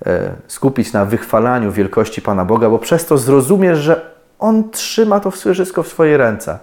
E, 0.05 0.33
skupić 0.47 0.93
na 0.93 1.05
wychwalaniu 1.05 1.71
wielkości 1.71 2.21
Pana 2.21 2.45
Boga, 2.45 2.69
bo 2.69 2.79
przez 2.79 3.05
to 3.05 3.17
zrozumiesz, 3.17 3.79
że 3.79 4.12
On 4.43 4.69
trzyma 4.69 5.19
to 5.19 5.31
wszystko 5.31 5.83
w 5.83 5.87
swoje 5.87 6.17
ręce. 6.17 6.59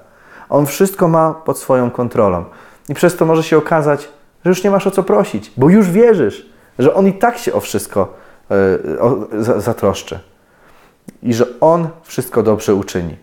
On 0.49 0.67
wszystko 0.67 1.09
ma 1.09 1.35
pod 1.35 1.59
swoją 1.59 1.91
kontrolą. 1.91 2.45
I 2.89 2.95
przez 2.95 3.17
to 3.17 3.27
może 3.27 3.43
się 3.43 3.59
okazać, 3.59 4.09
że 4.45 4.51
już 4.51 4.65
nie 4.65 4.71
masz 4.71 4.87
o 4.87 4.91
co 4.91 5.03
prosić, 5.03 5.53
bo 5.57 5.69
już 5.69 5.91
wierzysz, 5.91 6.47
że 6.79 6.95
On 6.95 7.07
i 7.07 7.13
tak 7.13 7.39
się 7.39 7.53
o 7.53 7.61
wszystko 7.61 8.15
e, 8.51 9.61
zatroszczy. 9.61 10.19
I 11.23 11.35
że 11.35 11.47
On 11.61 11.89
wszystko 12.03 12.43
dobrze 12.43 12.75
uczyni. 12.75 13.17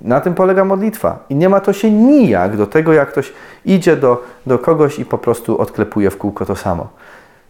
Na 0.00 0.20
tym 0.20 0.34
polega 0.34 0.64
modlitwa. 0.64 1.24
I 1.28 1.34
nie 1.34 1.48
ma 1.48 1.60
to 1.60 1.72
się 1.72 1.90
nijak 1.90 2.56
do 2.56 2.66
tego, 2.66 2.92
jak 2.92 3.08
ktoś 3.08 3.32
idzie 3.64 3.96
do, 3.96 4.24
do 4.46 4.58
kogoś 4.58 4.98
i 4.98 5.04
po 5.04 5.18
prostu 5.18 5.60
odklepuje 5.60 6.10
w 6.10 6.16
kółko 6.16 6.46
to 6.46 6.56
samo. 6.56 6.88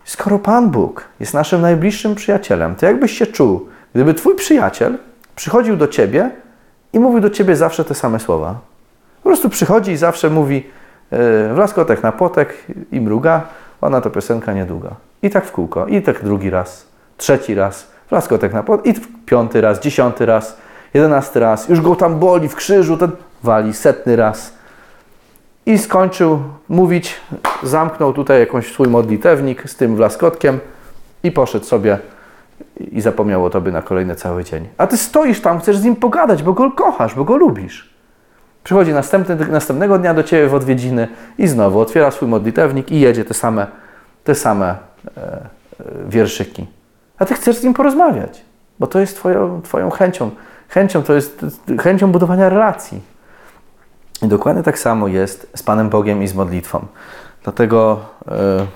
Skoro 0.04 0.38
Pan 0.38 0.70
Bóg 0.70 1.04
jest 1.20 1.34
naszym 1.34 1.60
najbliższym 1.60 2.14
przyjacielem, 2.14 2.74
to 2.74 2.86
jakbyś 2.86 3.18
się 3.18 3.26
czuł, 3.26 3.68
gdyby 3.94 4.14
Twój 4.14 4.34
przyjaciel 4.34 4.98
przychodził 5.36 5.76
do 5.76 5.88
Ciebie 5.88 6.30
i 6.92 7.00
mówił 7.00 7.20
do 7.20 7.30
Ciebie 7.30 7.56
zawsze 7.56 7.84
te 7.84 7.94
same 7.94 8.20
słowa. 8.20 8.58
Po 9.22 9.28
prostu 9.28 9.48
przychodzi 9.48 9.92
i 9.92 9.96
zawsze 9.96 10.30
mówi 10.30 10.56
yy, 10.56 11.18
w 11.54 11.56
laskotek 11.56 12.02
na 12.02 12.12
potek 12.12 12.54
i 12.92 13.00
mruga, 13.00 13.42
ona 13.80 14.00
to 14.00 14.10
piosenka 14.10 14.52
niedługa. 14.52 14.90
I 15.22 15.30
tak 15.30 15.44
w 15.44 15.52
kółko, 15.52 15.86
i 15.86 16.02
tak 16.02 16.24
drugi 16.24 16.50
raz, 16.50 16.86
trzeci 17.16 17.54
raz, 17.54 17.86
w 18.08 18.12
laskotek 18.12 18.52
na 18.52 18.62
potek, 18.62 18.86
i 18.86 19.00
piąty 19.26 19.60
raz, 19.60 19.80
dziesiąty 19.80 20.26
raz, 20.26 20.56
jedenasty 20.94 21.40
raz, 21.40 21.68
już 21.68 21.80
go 21.80 21.96
tam 21.96 22.18
boli 22.18 22.48
w 22.48 22.54
krzyżu, 22.54 22.96
ten 22.96 23.10
wali 23.42 23.74
setny 23.74 24.16
raz. 24.16 24.54
I 25.66 25.78
skończył 25.78 26.42
mówić, 26.68 27.20
zamknął 27.62 28.12
tutaj 28.12 28.40
jakąś 28.40 28.72
swój 28.72 28.88
modlitewnik 28.88 29.70
z 29.70 29.76
tym 29.76 29.96
wlaskotkiem 29.96 30.60
i 31.22 31.32
poszedł 31.32 31.64
sobie 31.64 31.98
i 32.92 33.00
zapomniał 33.00 33.44
o 33.44 33.50
tobie 33.50 33.72
na 33.72 33.82
kolejny 33.82 34.14
cały 34.14 34.44
dzień. 34.44 34.68
A 34.78 34.86
ty 34.86 34.96
stoisz 34.96 35.40
tam, 35.40 35.60
chcesz 35.60 35.78
z 35.78 35.84
nim 35.84 35.96
pogadać, 35.96 36.42
bo 36.42 36.52
go 36.52 36.70
kochasz, 36.70 37.14
bo 37.14 37.24
go 37.24 37.36
lubisz. 37.36 37.96
Przychodzi 38.64 38.92
następny, 38.92 39.36
następnego 39.36 39.98
dnia 39.98 40.14
do 40.14 40.22
ciebie 40.22 40.48
w 40.48 40.54
odwiedziny 40.54 41.08
i 41.38 41.48
znowu 41.48 41.80
otwiera 41.80 42.10
swój 42.10 42.28
modlitewnik 42.28 42.92
i 42.92 43.00
jedzie 43.00 43.24
te 43.24 43.34
same, 43.34 43.66
te 44.24 44.34
same 44.34 44.66
e, 44.66 45.22
e, 45.22 45.48
wierszyki. 46.08 46.66
A 47.18 47.24
ty 47.24 47.34
chcesz 47.34 47.56
z 47.56 47.64
nim 47.64 47.74
porozmawiać, 47.74 48.44
bo 48.78 48.86
to 48.86 48.98
jest 48.98 49.16
twoją, 49.16 49.62
twoją 49.62 49.90
chęcią. 49.90 50.30
Chęcią 50.68 51.02
to 51.02 51.14
jest 51.14 51.46
chęcią 51.80 52.12
budowania 52.12 52.48
relacji. 52.48 53.02
I 54.22 54.28
dokładnie 54.28 54.62
tak 54.62 54.78
samo 54.78 55.08
jest 55.08 55.50
z 55.54 55.62
Panem 55.62 55.88
Bogiem 55.88 56.22
i 56.22 56.28
z 56.28 56.34
modlitwą. 56.34 56.86
Dlatego 57.42 58.00
e, 58.28 58.66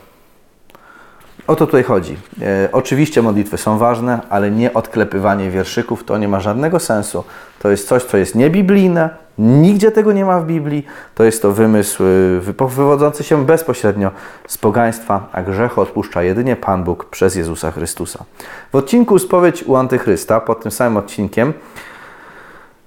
o 1.51 1.57
to 1.57 1.67
tutaj 1.67 1.83
chodzi. 1.83 2.17
E, 2.43 2.69
oczywiście 2.73 3.23
modlitwy 3.23 3.59
są 3.59 3.79
ważne, 3.79 4.21
ale 4.31 4.51
nie 4.51 4.75
odklepywanie 4.75 5.51
wierszyków 5.51 6.05
to 6.05 6.19
nie 6.19 6.29
ma 6.29 6.41
żadnego 6.41 6.79
sensu. 6.79 7.25
To 7.59 7.71
jest 7.71 7.89
coś, 7.89 8.05
co 8.05 8.17
jest 8.17 8.35
niebiblijne, 8.35 9.11
nigdzie 9.39 9.91
tego 9.91 10.13
nie 10.13 10.25
ma 10.25 10.41
w 10.41 10.47
Biblii. 10.47 10.87
To 11.15 11.25
jest 11.25 11.43
to 11.43 11.53
wymysł 11.53 12.05
e, 12.05 12.67
wywodzący 12.69 13.25
się 13.25 13.47
bezpośrednio 13.47 14.11
z 14.49 14.59
pogaństwa, 14.59 15.29
a 15.33 15.43
grzechu 15.43 15.81
odpuszcza 15.81 16.23
jedynie 16.23 16.57
Pan 16.57 16.85
Bóg 16.85 17.05
przez 17.05 17.35
Jezusa 17.35 17.71
Chrystusa. 17.71 18.25
W 18.73 18.77
odcinku 18.77 19.19
Spowiedź 19.19 19.63
u 19.63 19.77
Antychrysta, 19.77 20.41
pod 20.41 20.63
tym 20.63 20.71
samym 20.71 20.97
odcinkiem, 20.97 21.53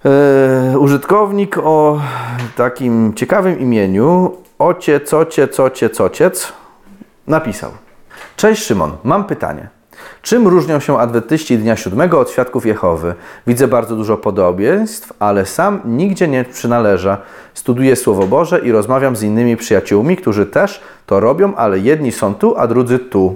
E, 0.06 0.80
użytkownik 0.80 1.58
o 1.58 2.02
takim 2.56 3.14
ciekawym 3.14 3.60
imieniu 3.60 4.38
Ocie, 4.60 5.00
cocie, 5.00 5.48
cocie, 5.48 5.90
cociec 5.90 6.54
napisał. 7.28 7.72
Cześć 8.36 8.64
Szymon, 8.64 8.92
mam 9.04 9.24
pytanie. 9.24 9.68
Czym 10.22 10.48
różnią 10.48 10.80
się 10.80 11.00
adwentyści 11.00 11.58
dnia 11.58 11.76
siódmego 11.76 12.20
od 12.20 12.30
świadków 12.32 12.66
Jehowy? 12.66 13.14
Widzę 13.48 13.68
bardzo 13.68 13.96
dużo 13.96 14.18
podobieństw, 14.18 15.14
ale 15.20 15.46
sam 15.46 15.82
nigdzie 15.86 16.28
nie 16.28 16.44
przynależę. 16.44 17.18
Studiuję 17.54 17.96
Słowo 17.96 18.28
Boże 18.28 18.60
i 18.60 18.72
rozmawiam 18.72 19.16
z 19.16 19.24
innymi 19.24 19.58
przyjaciółmi, 19.58 20.18
którzy 20.18 20.46
też 20.46 20.82
to 21.06 21.20
robią, 21.20 21.56
ale 21.56 21.80
jedni 21.80 22.12
są 22.12 22.36
tu, 22.36 22.58
a 22.58 22.68
drudzy 22.68 23.00
tu. 23.00 23.36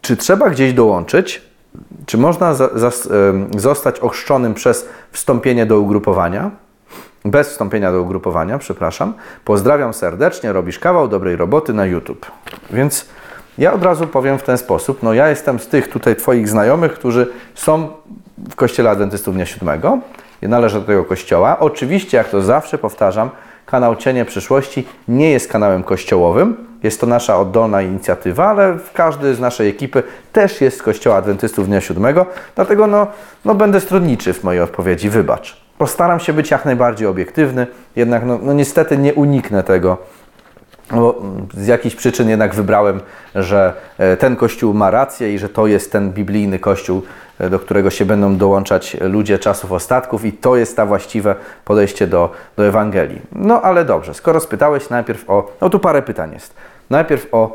Czy 0.00 0.16
trzeba 0.16 0.50
gdzieś 0.50 0.72
dołączyć? 0.72 1.42
Czy 2.06 2.18
można 2.18 2.54
zostać 3.56 4.00
ochrzczonym 4.00 4.54
przez 4.54 4.88
wstąpienie 5.12 5.66
do 5.66 5.80
ugrupowania? 5.80 6.50
Bez 7.30 7.48
wstąpienia 7.48 7.92
do 7.92 8.02
ugrupowania, 8.02 8.58
przepraszam. 8.58 9.14
Pozdrawiam 9.44 9.94
serdecznie, 9.94 10.52
robisz 10.52 10.78
kawał 10.78 11.08
dobrej 11.08 11.36
roboty 11.36 11.72
na 11.72 11.86
YouTube. 11.86 12.26
Więc 12.70 13.08
ja 13.58 13.72
od 13.72 13.82
razu 13.82 14.06
powiem 14.06 14.38
w 14.38 14.42
ten 14.42 14.58
sposób. 14.58 15.02
No 15.02 15.12
ja 15.12 15.28
jestem 15.28 15.58
z 15.58 15.68
tych 15.68 15.88
tutaj 15.88 16.16
Twoich 16.16 16.48
znajomych, 16.48 16.92
którzy 16.92 17.26
są 17.54 17.88
w 18.50 18.54
Kościele 18.56 18.90
Adwentystów 18.90 19.34
Dnia 19.34 19.46
Siódmego. 19.46 19.98
Ja 20.42 20.48
należę 20.48 20.80
do 20.80 20.86
tego 20.86 21.04
kościoła. 21.04 21.58
Oczywiście, 21.58 22.16
jak 22.16 22.28
to 22.28 22.42
zawsze 22.42 22.78
powtarzam, 22.78 23.30
kanał 23.66 23.96
Cienie 23.96 24.24
Przyszłości 24.24 24.88
nie 25.08 25.30
jest 25.30 25.52
kanałem 25.52 25.82
kościołowym. 25.82 26.56
Jest 26.82 27.00
to 27.00 27.06
nasza 27.06 27.38
oddolna 27.38 27.82
inicjatywa, 27.82 28.48
ale 28.48 28.78
każdy 28.94 29.34
z 29.34 29.40
naszej 29.40 29.68
ekipy 29.68 30.02
też 30.32 30.60
jest 30.60 30.78
z 30.78 30.82
Kościoła 30.82 31.16
Adwentystów 31.16 31.66
Dnia 31.66 31.80
Siódmego. 31.80 32.26
Dlatego 32.54 32.86
no, 32.86 33.06
no 33.44 33.54
będę 33.54 33.80
stronniczy 33.80 34.32
w 34.32 34.44
mojej 34.44 34.62
odpowiedzi, 34.62 35.10
wybacz. 35.10 35.65
Postaram 35.78 36.20
się 36.20 36.32
być 36.32 36.50
jak 36.50 36.64
najbardziej 36.64 37.08
obiektywny, 37.08 37.66
jednak 37.96 38.24
no, 38.24 38.38
no 38.42 38.52
niestety 38.52 38.98
nie 38.98 39.14
uniknę 39.14 39.62
tego, 39.62 39.98
bo 40.90 41.22
z 41.54 41.66
jakichś 41.66 41.96
przyczyn 41.96 42.28
jednak 42.28 42.54
wybrałem, 42.54 43.00
że 43.34 43.72
e, 43.98 44.16
ten 44.16 44.36
kościół 44.36 44.74
ma 44.74 44.90
rację 44.90 45.34
i 45.34 45.38
że 45.38 45.48
to 45.48 45.66
jest 45.66 45.92
ten 45.92 46.12
biblijny 46.12 46.58
kościół, 46.58 47.02
e, 47.38 47.50
do 47.50 47.58
którego 47.58 47.90
się 47.90 48.04
będą 48.04 48.36
dołączać 48.36 48.96
ludzie 49.00 49.38
czasów 49.38 49.72
ostatków 49.72 50.24
i 50.24 50.32
to 50.32 50.56
jest 50.56 50.76
ta 50.76 50.86
właściwe 50.86 51.34
podejście 51.64 52.06
do, 52.06 52.32
do 52.56 52.66
Ewangelii. 52.66 53.20
No 53.32 53.62
ale 53.62 53.84
dobrze, 53.84 54.14
skoro 54.14 54.40
spytałeś 54.40 54.90
najpierw 54.90 55.30
o, 55.30 55.52
no 55.60 55.70
tu 55.70 55.78
parę 55.78 56.02
pytań 56.02 56.32
jest. 56.32 56.54
Najpierw 56.90 57.26
o 57.32 57.54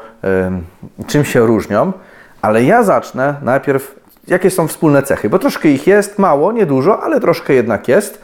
y, 0.99 1.07
czym 1.07 1.25
się 1.25 1.39
różnią, 1.39 1.93
ale 2.41 2.63
ja 2.63 2.83
zacznę 2.83 3.35
najpierw, 3.41 3.95
jakie 4.27 4.49
są 4.49 4.67
wspólne 4.67 5.03
cechy, 5.03 5.29
bo 5.29 5.39
troszkę 5.39 5.69
ich 5.69 5.87
jest, 5.87 6.19
mało, 6.19 6.51
niedużo, 6.51 7.03
ale 7.03 7.19
troszkę 7.19 7.53
jednak 7.53 7.87
jest. 7.87 8.21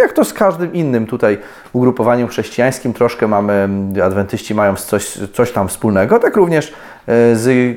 Jak 0.00 0.12
to 0.12 0.24
z 0.24 0.32
każdym 0.32 0.72
innym 0.72 1.06
tutaj 1.06 1.38
ugrupowaniem 1.72 2.28
chrześcijańskim, 2.28 2.92
troszkę 2.92 3.28
mamy, 3.28 3.68
adwentyści 4.04 4.54
mają 4.54 4.76
coś, 4.76 5.18
coś 5.32 5.52
tam 5.52 5.68
wspólnego, 5.68 6.18
tak 6.18 6.36
również 6.36 6.68
e, 7.06 7.36
z, 7.36 7.76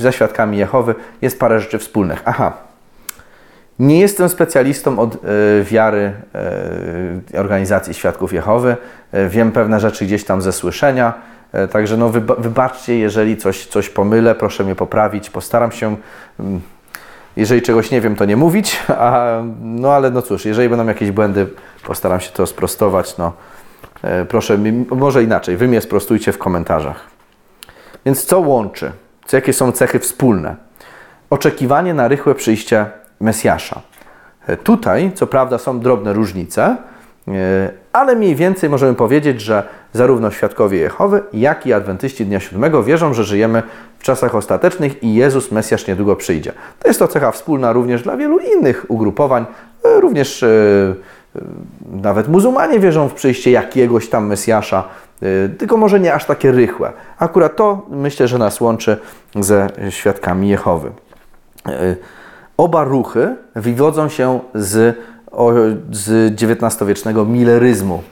ze 0.00 0.12
świadkami 0.12 0.58
Jehowy 0.58 0.94
jest 1.22 1.40
parę 1.40 1.60
rzeczy 1.60 1.78
wspólnych. 1.78 2.22
Aha, 2.24 2.52
nie 3.78 4.00
jestem 4.00 4.28
specjalistą 4.28 4.98
od 4.98 5.14
y, 5.14 5.18
wiary 5.64 6.12
y, 7.32 7.38
organizacji 7.38 7.94
Świadków 7.94 8.32
Jehowy. 8.32 8.76
Wiem 9.28 9.52
pewne 9.52 9.80
rzeczy 9.80 10.04
gdzieś 10.04 10.24
tam 10.24 10.42
ze 10.42 10.52
słyszenia. 10.52 11.14
Także 11.70 11.96
no 11.96 12.08
wybaczcie, 12.38 12.98
jeżeli 12.98 13.36
coś, 13.36 13.66
coś 13.66 13.88
pomylę, 13.88 14.34
proszę 14.34 14.64
mnie 14.64 14.74
poprawić. 14.74 15.30
Postaram 15.30 15.72
się 15.72 15.96
mm, 16.40 16.60
jeżeli 17.36 17.62
czegoś 17.62 17.90
nie 17.90 18.00
wiem, 18.00 18.16
to 18.16 18.24
nie 18.24 18.36
mówić, 18.36 18.80
a, 18.88 19.42
no 19.62 19.92
ale 19.92 20.10
no 20.10 20.22
cóż, 20.22 20.44
jeżeli 20.44 20.68
będą 20.68 20.86
jakieś 20.86 21.10
błędy, 21.10 21.46
postaram 21.86 22.20
się 22.20 22.30
to 22.30 22.46
sprostować. 22.46 23.18
No, 23.18 23.32
e, 24.02 24.24
proszę, 24.24 24.58
może 24.90 25.22
inaczej, 25.22 25.56
wy 25.56 25.68
mnie 25.68 25.80
sprostujcie 25.80 26.32
w 26.32 26.38
komentarzach. 26.38 27.06
Więc 28.06 28.24
co 28.24 28.40
łączy? 28.40 28.92
Co, 29.26 29.36
jakie 29.36 29.52
są 29.52 29.72
cechy 29.72 29.98
wspólne? 29.98 30.56
Oczekiwanie 31.30 31.94
na 31.94 32.08
rychłe 32.08 32.34
przyjście 32.34 32.86
Mesjasza. 33.20 33.80
E, 34.46 34.56
tutaj, 34.56 35.12
co 35.14 35.26
prawda, 35.26 35.58
są 35.58 35.80
drobne 35.80 36.12
różnice, 36.12 36.76
ale 37.92 38.16
mniej 38.16 38.36
więcej 38.36 38.70
możemy 38.70 38.94
powiedzieć, 38.94 39.40
że 39.40 39.62
zarówno 39.92 40.30
świadkowie 40.30 40.78
Jehowy, 40.78 41.22
jak 41.32 41.66
i 41.66 41.72
adwentyści 41.72 42.26
Dnia 42.26 42.40
Siódmego 42.40 42.82
wierzą, 42.82 43.14
że 43.14 43.24
żyjemy 43.24 43.62
w 43.98 44.02
czasach 44.02 44.34
ostatecznych 44.34 45.02
i 45.02 45.14
Jezus, 45.14 45.52
Mesjasz 45.52 45.86
niedługo 45.86 46.16
przyjdzie. 46.16 46.52
To 46.78 46.88
jest 46.88 47.00
to 47.00 47.08
cecha 47.08 47.30
wspólna 47.30 47.72
również 47.72 48.02
dla 48.02 48.16
wielu 48.16 48.38
innych 48.38 48.86
ugrupowań, 48.88 49.46
e, 49.84 50.00
również 50.00 50.44
nawet 51.92 52.28
muzułmanie 52.28 52.80
wierzą 52.80 53.08
w 53.08 53.14
przyjście 53.14 53.50
jakiegoś 53.50 54.08
tam 54.08 54.26
Mesjasza, 54.26 54.84
tylko 55.58 55.76
może 55.76 56.00
nie 56.00 56.14
aż 56.14 56.24
takie 56.24 56.52
rychłe. 56.52 56.92
Akurat 57.18 57.56
to 57.56 57.86
myślę, 57.90 58.28
że 58.28 58.38
nas 58.38 58.60
łączy 58.60 58.96
ze 59.40 59.68
świadkami 59.90 60.48
Jehowy. 60.48 60.90
Oba 62.56 62.84
ruchy 62.84 63.36
wywodzą 63.54 64.08
się 64.08 64.40
z, 64.54 64.98
z 65.90 66.34
XIX-wiecznego 66.42 67.24
milleryzmu, 67.24 68.02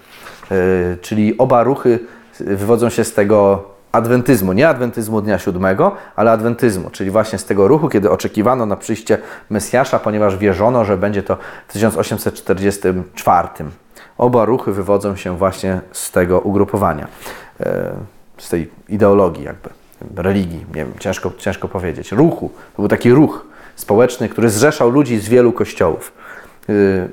e, 0.51 0.97
czyli 0.97 1.39
oba 1.39 1.63
ruchy 1.63 1.99
wywodzą 2.41 2.91
się 2.91 3.05
z 3.05 3.15
tego 3.15 3.65
adwentyzmu, 3.93 4.53
nie 4.53 4.69
adwentyzmu 4.69 5.21
dnia 5.21 5.39
siódmego, 5.39 5.93
ale 6.17 6.31
adwentyzmu, 6.33 6.91
czyli 6.91 7.11
właśnie 7.11 7.39
z 7.39 7.45
tego 7.45 7.69
ruchu, 7.69 7.89
kiedy 7.89 8.11
oczekiwano 8.11 8.67
na 8.67 8.77
przyjście 8.77 9.19
Mesjasza, 9.51 9.99
ponieważ 9.99 10.37
wierzono, 10.37 10.85
że 10.85 10.97
będzie 10.97 11.23
to 11.23 11.37
w 11.69 11.73
1844. 11.73 13.49
Oba 14.19 14.45
ruchy 14.45 14.73
wywodzą 14.73 15.17
się 15.17 15.37
właśnie 15.37 15.81
z 15.93 16.11
tego 16.11 16.41
ugrupowania, 16.41 17.09
e, 17.61 17.93
z 18.39 18.49
tej 18.49 18.71
ideologii 18.89 19.45
jakby, 19.45 19.69
religii, 20.17 20.59
nie 20.59 20.85
wiem, 20.85 20.93
ciężko, 20.99 21.33
ciężko 21.39 21.69
powiedzieć, 21.69 22.13
ruchu. 22.13 22.51
To 22.77 22.83
był 22.83 22.89
taki 22.89 23.13
ruch 23.13 23.47
społeczny, 23.77 24.29
który 24.29 24.51
zrzeszał 24.51 24.91
ludzi 24.91 25.19
z 25.19 25.29
wielu 25.29 25.53
kościołów. 25.53 26.13
Y, 26.71 27.09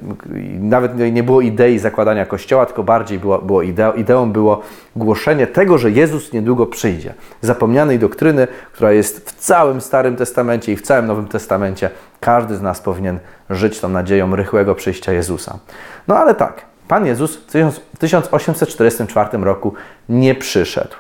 nawet 0.59 0.97
nie 1.11 1.23
było 1.23 1.41
idei 1.41 1.79
zakładania 1.79 2.25
kościoła, 2.25 2.65
tylko 2.65 2.83
bardziej 2.83 3.19
było, 3.19 3.39
było 3.39 3.61
ideą, 3.61 3.93
ideą 3.93 4.31
było 4.31 4.61
głoszenie 4.95 5.47
tego, 5.47 5.77
że 5.77 5.91
Jezus 5.91 6.33
niedługo 6.33 6.65
przyjdzie. 6.65 7.13
Zapomnianej 7.41 7.99
doktryny, 7.99 8.47
która 8.73 8.91
jest 8.91 9.29
w 9.29 9.35
całym 9.35 9.81
Starym 9.81 10.15
Testamencie 10.15 10.71
i 10.71 10.75
w 10.75 10.81
całym 10.81 11.07
Nowym 11.07 11.27
Testamencie. 11.27 11.89
Każdy 12.19 12.55
z 12.55 12.61
nas 12.61 12.81
powinien 12.81 13.19
żyć 13.49 13.79
tą 13.79 13.89
nadzieją 13.89 14.35
rychłego 14.35 14.75
przyjścia 14.75 15.11
Jezusa. 15.11 15.59
No 16.07 16.17
ale 16.17 16.35
tak, 16.35 16.65
Pan 16.87 17.05
Jezus 17.05 17.37
w 17.37 17.97
1844 17.99 19.37
roku 19.37 19.73
nie 20.09 20.35
przyszedł. 20.35 20.95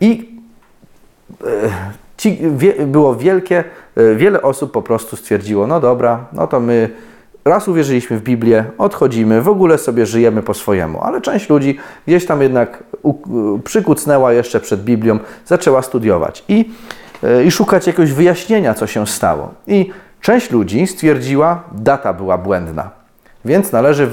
I 0.00 0.36
ci, 2.26 2.38
wie, 2.56 2.86
było 2.86 3.16
wielkie, 3.16 3.64
e, 3.96 4.14
wiele 4.14 4.42
osób 4.42 4.72
po 4.72 4.82
prostu 4.82 5.16
stwierdziło, 5.16 5.66
no 5.66 5.80
dobra, 5.80 6.24
no 6.32 6.46
to 6.46 6.60
my 6.60 6.90
raz 7.44 7.68
uwierzyliśmy 7.68 8.18
w 8.18 8.22
Biblię, 8.22 8.64
odchodzimy, 8.78 9.42
w 9.42 9.48
ogóle 9.48 9.78
sobie 9.78 10.06
żyjemy 10.06 10.42
po 10.42 10.54
swojemu. 10.54 11.02
Ale 11.02 11.20
część 11.20 11.48
ludzi 11.48 11.78
gdzieś 12.06 12.26
tam 12.26 12.42
jednak 12.42 12.84
przykucnęła 13.64 14.32
jeszcze 14.32 14.60
przed 14.60 14.84
Biblią, 14.84 15.18
zaczęła 15.46 15.82
studiować 15.82 16.44
i, 16.48 16.70
e, 17.22 17.44
i 17.44 17.50
szukać 17.50 17.86
jakiegoś 17.86 18.12
wyjaśnienia, 18.12 18.74
co 18.74 18.86
się 18.86 19.06
stało. 19.06 19.54
I 19.66 19.90
część 20.20 20.50
ludzi 20.50 20.86
stwierdziła, 20.86 21.62
data 21.72 22.12
była 22.12 22.38
błędna. 22.38 22.90
Więc 23.46 23.72
należy 23.72 24.08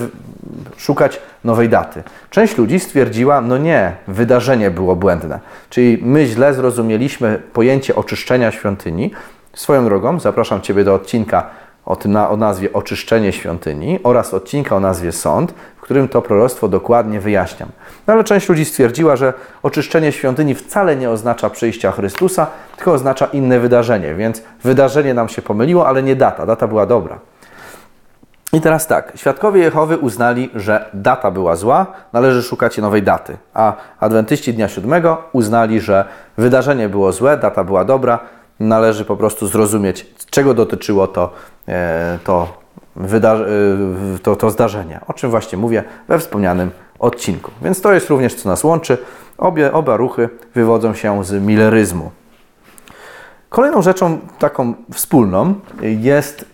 szukać 0.78 1.19
nowej 1.43 1.69
daty. 1.69 2.04
Część 2.30 2.58
ludzi 2.58 2.80
stwierdziła, 2.80 3.41
no 3.41 3.58
nie, 3.58 3.96
wydarzenie 4.08 4.72
było 4.72 4.96
błędne. 4.96 5.39
Czyli 5.69 6.00
my 6.02 6.26
źle 6.26 6.54
zrozumieliśmy 6.54 7.41
pojęcie 7.54 7.96
oczyszczenia 7.96 8.52
świątyni. 8.52 9.12
Swoją 9.54 9.86
drogą 9.86 10.19
zapraszam 10.19 10.62
Ciebie 10.62 10.84
do 10.84 10.93
odcinka 10.93 11.50
o, 11.86 11.96
tym 11.96 12.15
o 12.15 12.38
nazwie 12.38 12.74
Oczyszczenie 12.74 13.34
świątyni 13.34 14.00
oraz 14.04 14.34
odcinka 14.34 14.76
o 14.76 14.80
nazwie 14.80 15.12
Sąd, 15.12 15.54
w 15.78 15.82
którym 15.82 16.08
to 16.08 16.22
proroctwo 16.22 16.67
dokładnie 16.67 17.19
wyjaśniam. 17.19 17.69
No 18.08 18.13
ale 18.13 18.24
część 18.24 18.50
ludzi 18.50 18.65
stwierdziła, 18.65 19.15
że 19.15 19.34
oczyszczenie 19.63 20.12
świątyni 20.12 20.56
wcale 20.56 20.96
nie 20.96 21.10
oznacza 21.10 21.50
przyjścia 21.50 21.91
Chrystusa, 21.91 22.48
tylko 22.76 22.93
oznacza 22.93 23.26
inne 23.26 23.60
wydarzenie, 23.60 24.15
więc 24.15 24.41
wydarzenie 24.63 25.13
nam 25.13 25.30
się 25.30 25.41
pomyliło, 25.41 25.88
ale 25.88 26.04
nie 26.04 26.15
data. 26.15 26.46
Data 26.46 26.67
była 26.67 26.86
dobra. 26.86 27.19
I 28.54 28.62
teraz 28.62 28.88
tak, 28.88 29.12
świadkowie 29.16 29.62
Jehowy 29.62 29.98
uznali, 29.98 30.50
że 30.56 30.89
data 30.94 31.32
była 31.32 31.56
zła, 31.56 31.86
należy 32.13 32.44
szukać 32.44 32.78
nowej 32.78 33.04
daty, 33.04 33.38
a 33.54 33.74
adwentyści 34.00 34.54
dnia 34.54 34.68
siódmego 34.68 35.24
uznali, 35.32 35.80
że 35.80 36.06
wydarzenie 36.38 36.89
było 36.89 37.12
złe, 37.12 37.38
data 37.38 37.63
była 37.63 37.86
dobra, 37.86 38.20
należy 38.60 39.06
po 39.06 39.18
prostu 39.18 39.48
zrozumieć, 39.48 40.08
czego 40.30 40.54
dotyczyło 40.54 41.08
to, 41.08 41.34
e, 41.68 42.20
to, 42.24 42.48
e, 42.98 44.20
to, 44.24 44.36
to 44.36 44.50
zdarzenie, 44.50 45.00
o 45.08 45.13
czym 45.13 45.30
właśnie 45.30 45.58
mówię 45.58 45.84
we 46.08 46.20
wspomnianym 46.20 46.72
odcinku. 47.00 47.52
Więc 47.62 47.82
to 47.82 47.94
jest 47.94 48.10
również, 48.10 48.36
co 48.36 48.50
nas 48.50 48.63
łączy. 48.63 48.98
Obie, 49.38 49.74
oba 49.74 49.98
ruchy 49.98 50.30
wywodzą 50.56 50.94
się 50.94 51.24
z 51.24 51.44
milleryzmu. 51.44 52.12
Kolejną 53.54 53.82
rzeczą 53.82 54.20
taką 54.39 54.74
wspólną 54.92 55.54
jest 55.82 56.46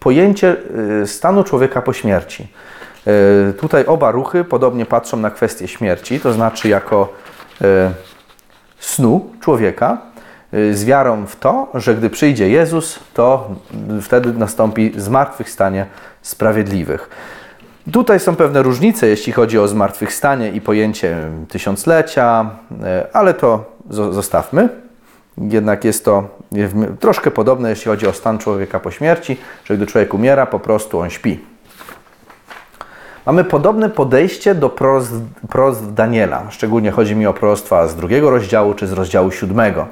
pojęcie 0.00 0.56
y, 1.02 1.06
stanu 1.06 1.44
człowieka 1.44 1.82
po 1.82 1.92
śmierci. 1.92 2.48
Y, 3.50 3.52
tutaj 3.52 3.86
oba 3.86 4.10
ruchy 4.10 4.44
podobnie 4.44 4.86
patrzą 4.86 5.16
na 5.16 5.30
kwestię 5.30 5.68
śmierci, 5.68 6.20
to 6.20 6.32
znaczy 6.32 6.68
jako 6.68 7.12
y, 7.62 7.64
snu 8.78 9.30
człowieka. 9.40 9.98
z 10.72 10.84
wiarą 10.84 11.26
w 11.26 11.36
to, 11.36 11.68
że 11.74 11.94
gdy 11.94 12.10
przyjdzie 12.10 12.48
Jezus, 12.48 12.98
to 13.14 13.50
wtedy 14.02 14.32
nastąpi 14.32 14.92
zmartwychwstanie 14.96 15.86
sprawiedliwych. 16.22 17.10
Tutaj 17.92 18.20
są 18.20 18.36
pewne 18.36 18.62
różnice, 18.62 19.06
jeśli 19.06 19.32
chodzi 19.32 19.58
o 19.58 19.68
zmartwychwstanie 19.68 20.50
i 20.50 20.60
pojęcie 20.60 21.16
tysiąclecia, 21.48 22.50
ale 23.12 23.34
to 23.34 23.64
zostawmy. 23.88 24.68
Jednak 25.40 25.84
jest 25.84 26.04
to 26.04 26.24
troszkę 27.00 27.30
podobne, 27.30 27.70
jeśli 27.70 27.90
chodzi 27.90 28.06
o 28.06 28.12
stan 28.12 28.38
człowieka 28.38 28.80
po 28.80 28.90
śmierci, 28.90 29.36
że 29.64 29.76
gdy 29.76 29.86
człowiek 29.86 30.14
umiera, 30.14 30.46
po 30.46 30.60
prostu 30.60 30.98
on 30.98 31.10
śpi. 31.10 31.40
Mamy 33.26 33.44
podobne 33.44 33.90
podejście 33.90 34.54
do 34.54 34.68
proroctw 35.48 35.94
Daniela. 35.94 36.42
Szczególnie 36.50 36.90
chodzi 36.90 37.16
mi 37.16 37.26
o 37.26 37.32
proroctwa 37.34 37.88
z 37.88 37.96
drugiego 37.96 38.30
rozdziału 38.30 38.74
czy 38.74 38.86
z 38.86 38.92
rozdziału 38.92 39.30
siódmego. 39.30 39.86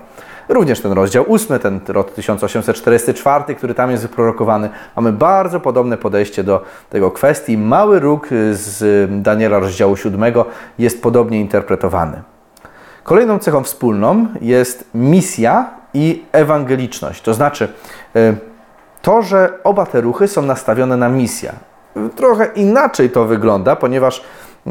Również 0.48 0.80
ten 0.80 0.92
rozdział 0.92 1.24
ósmy, 1.28 1.58
ten 1.58 1.80
rok 1.88 2.10
1844, 2.10 3.54
który 3.54 3.74
tam 3.74 3.90
jest 3.90 4.02
wyprorokowany. 4.02 4.70
Mamy 4.96 5.12
bardzo 5.12 5.60
podobne 5.60 5.96
podejście 5.96 6.44
do 6.44 6.62
tego 6.90 7.10
kwestii. 7.10 7.58
Mały 7.58 8.00
róg 8.00 8.28
z 8.52 9.10
Daniela 9.22 9.58
rozdziału 9.58 9.96
siódmego 9.96 10.44
jest 10.78 11.02
podobnie 11.02 11.40
interpretowany. 11.40 12.22
Kolejną 13.08 13.38
cechą 13.38 13.62
wspólną 13.62 14.26
jest 14.40 14.84
misja 14.94 15.70
i 15.94 16.24
ewangeliczność. 16.32 17.22
To 17.22 17.34
znaczy 17.34 17.68
y, 18.16 18.36
to, 19.02 19.22
że 19.22 19.58
oba 19.64 19.86
te 19.86 20.00
ruchy 20.00 20.28
są 20.28 20.42
nastawione 20.42 20.96
na 20.96 21.08
misję. 21.08 21.52
Trochę 22.16 22.46
inaczej 22.54 23.10
to 23.10 23.24
wygląda, 23.24 23.76
ponieważ 23.76 24.24
e, 24.66 24.70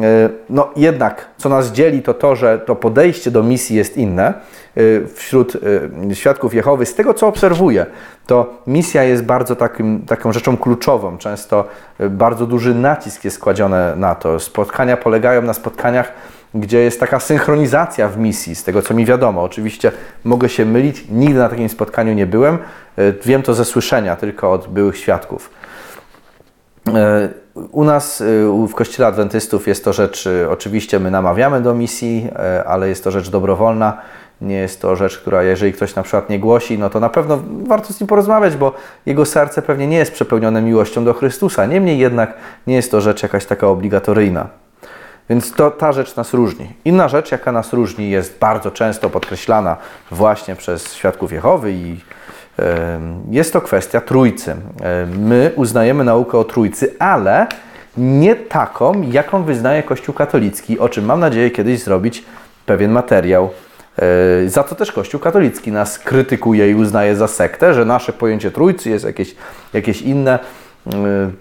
no 0.50 0.70
jednak, 0.76 1.26
co 1.38 1.50
nas 1.50 1.72
dzieli, 1.72 2.02
to 2.02 2.14
to, 2.14 2.36
że 2.36 2.60
to 2.60 2.76
podejście 2.76 3.32
do 3.32 3.44
misji 3.44 3.76
jest 3.76 3.98
inne 3.98 4.28
e, 4.28 4.82
wśród 5.08 5.58
świadków 6.14 6.54
Jehowy. 6.54 6.86
Z 6.86 6.96
tego, 6.96 7.14
co 7.14 7.28
obserwuję, 7.28 7.86
to 8.28 8.54
misja 8.68 9.04
jest 9.04 9.24
bardzo 9.24 9.56
takim, 9.56 10.02
taką 10.08 10.32
rzeczą 10.32 10.58
kluczową. 10.58 11.18
Często 11.18 11.66
bardzo 12.10 12.46
duży 12.46 12.76
nacisk 12.76 13.24
jest 13.26 13.40
kładziony 13.40 13.96
na 13.96 14.16
to. 14.16 14.40
Spotkania 14.40 14.98
polegają 14.98 15.42
na 15.42 15.54
spotkaniach, 15.54 16.14
gdzie 16.56 16.80
jest 16.80 17.00
taka 17.00 17.20
synchronizacja 17.20 18.10
w 18.10 18.18
misji, 18.18 18.56
z 18.56 18.64
tego 18.64 18.82
co 18.82 18.94
mi 18.94 19.06
wiadomo. 19.06 19.44
Oczywiście 19.44 19.92
mogę 20.24 20.50
się 20.50 20.66
mylić, 20.66 21.06
nigdy 21.10 21.40
na 21.40 21.50
takim 21.50 21.70
spotkaniu 21.70 22.14
nie 22.14 22.26
byłem. 22.26 22.58
Wiem 23.26 23.44
to 23.44 23.54
ze 23.54 23.66
słyszenia 23.66 24.16
tylko 24.16 24.52
od 24.52 24.68
byłych 24.68 24.98
świadków. 24.98 25.50
E, 26.96 27.30
u 27.72 27.84
nas 27.84 28.22
e, 28.22 28.26
w 28.68 28.74
Kościele 28.74 29.08
Adwentystów 29.08 29.68
jest 29.68 29.86
to 29.86 29.94
rzecz, 29.94 30.28
e, 30.28 30.50
oczywiście 30.50 31.00
my 31.00 31.12
namawiamy 31.12 31.62
do 31.62 31.74
misji, 31.74 32.30
ale 32.66 32.90
jest 32.90 33.04
to 33.04 33.12
rzecz 33.12 33.30
dobrowolna. 33.30 33.98
Nie 34.42 34.56
jest 34.56 34.82
to 34.82 34.96
rzecz, 34.96 35.18
która 35.18 35.44
jeżeli 35.44 35.74
ktoś 35.74 35.96
na 35.96 36.04
przykład 36.04 36.30
nie 36.30 36.40
głosi, 36.40 36.80
no 36.80 36.90
to 36.90 37.00
na 37.00 37.10
pewno 37.10 37.40
warto 37.64 37.94
z 37.94 38.00
nim 38.02 38.08
porozmawiać, 38.08 38.56
bo 38.56 38.74
jego 39.06 39.26
serce 39.26 39.62
pewnie 39.62 39.88
nie 39.88 39.98
jest 39.98 40.12
przepełnione 40.12 40.62
miłością 40.62 41.06
do 41.06 41.14
Chrystusa. 41.14 41.66
Niemniej 41.66 42.00
jednak 42.00 42.34
nie 42.68 42.76
jest 42.76 42.92
to 42.92 43.02
rzecz 43.02 43.24
jakaś 43.24 43.46
taka 43.46 43.68
obligatoryjna. 43.68 44.48
Więc 45.30 45.52
to, 45.52 45.72
ta 45.72 45.92
rzecz 45.92 46.16
nas 46.16 46.34
różni. 46.34 46.74
Inna 46.86 47.08
rzecz, 47.08 47.32
jaka 47.32 47.52
nas 47.52 47.74
różni, 47.74 48.10
jest 48.10 48.40
bardzo 48.40 48.72
często 48.72 49.10
podkreślana 49.10 49.78
właśnie 50.12 50.56
przez 50.56 50.94
świadków 50.94 51.32
Jehowy 51.32 51.72
i 51.72 52.00
jest 53.32 53.54
to 53.54 53.62
kwestia 53.62 54.02
Trójcy. 54.02 54.56
My 55.20 55.52
uznajemy 55.56 56.04
naukę 56.04 56.38
o 56.38 56.44
Trójcy, 56.44 56.96
ale 57.00 57.48
nie 57.98 58.36
taką, 58.36 59.02
jaką 59.02 59.44
wyznaje 59.44 59.84
Kościół 59.84 60.16
katolicki, 60.16 60.80
o 60.80 60.90
czym 60.90 61.06
mam 61.06 61.20
nadzieję 61.20 61.52
kiedyś 61.52 61.84
zrobić 61.84 62.24
pewien 62.66 62.92
materiał. 62.92 63.50
Za 64.48 64.64
co 64.64 64.76
też 64.76 64.92
Kościół 64.92 65.20
katolicki 65.20 65.72
nas 65.72 66.00
krytykuje 66.00 66.72
i 66.72 66.76
uznaje 66.76 67.16
za 67.16 67.28
sektę, 67.28 67.74
że 67.74 67.86
nasze 67.86 68.14
pojęcie 68.14 68.52
Trójcy 68.52 68.90
jest 68.90 69.06
jakieś, 69.06 69.36
jakieś 69.74 70.02
inne. 70.02 70.40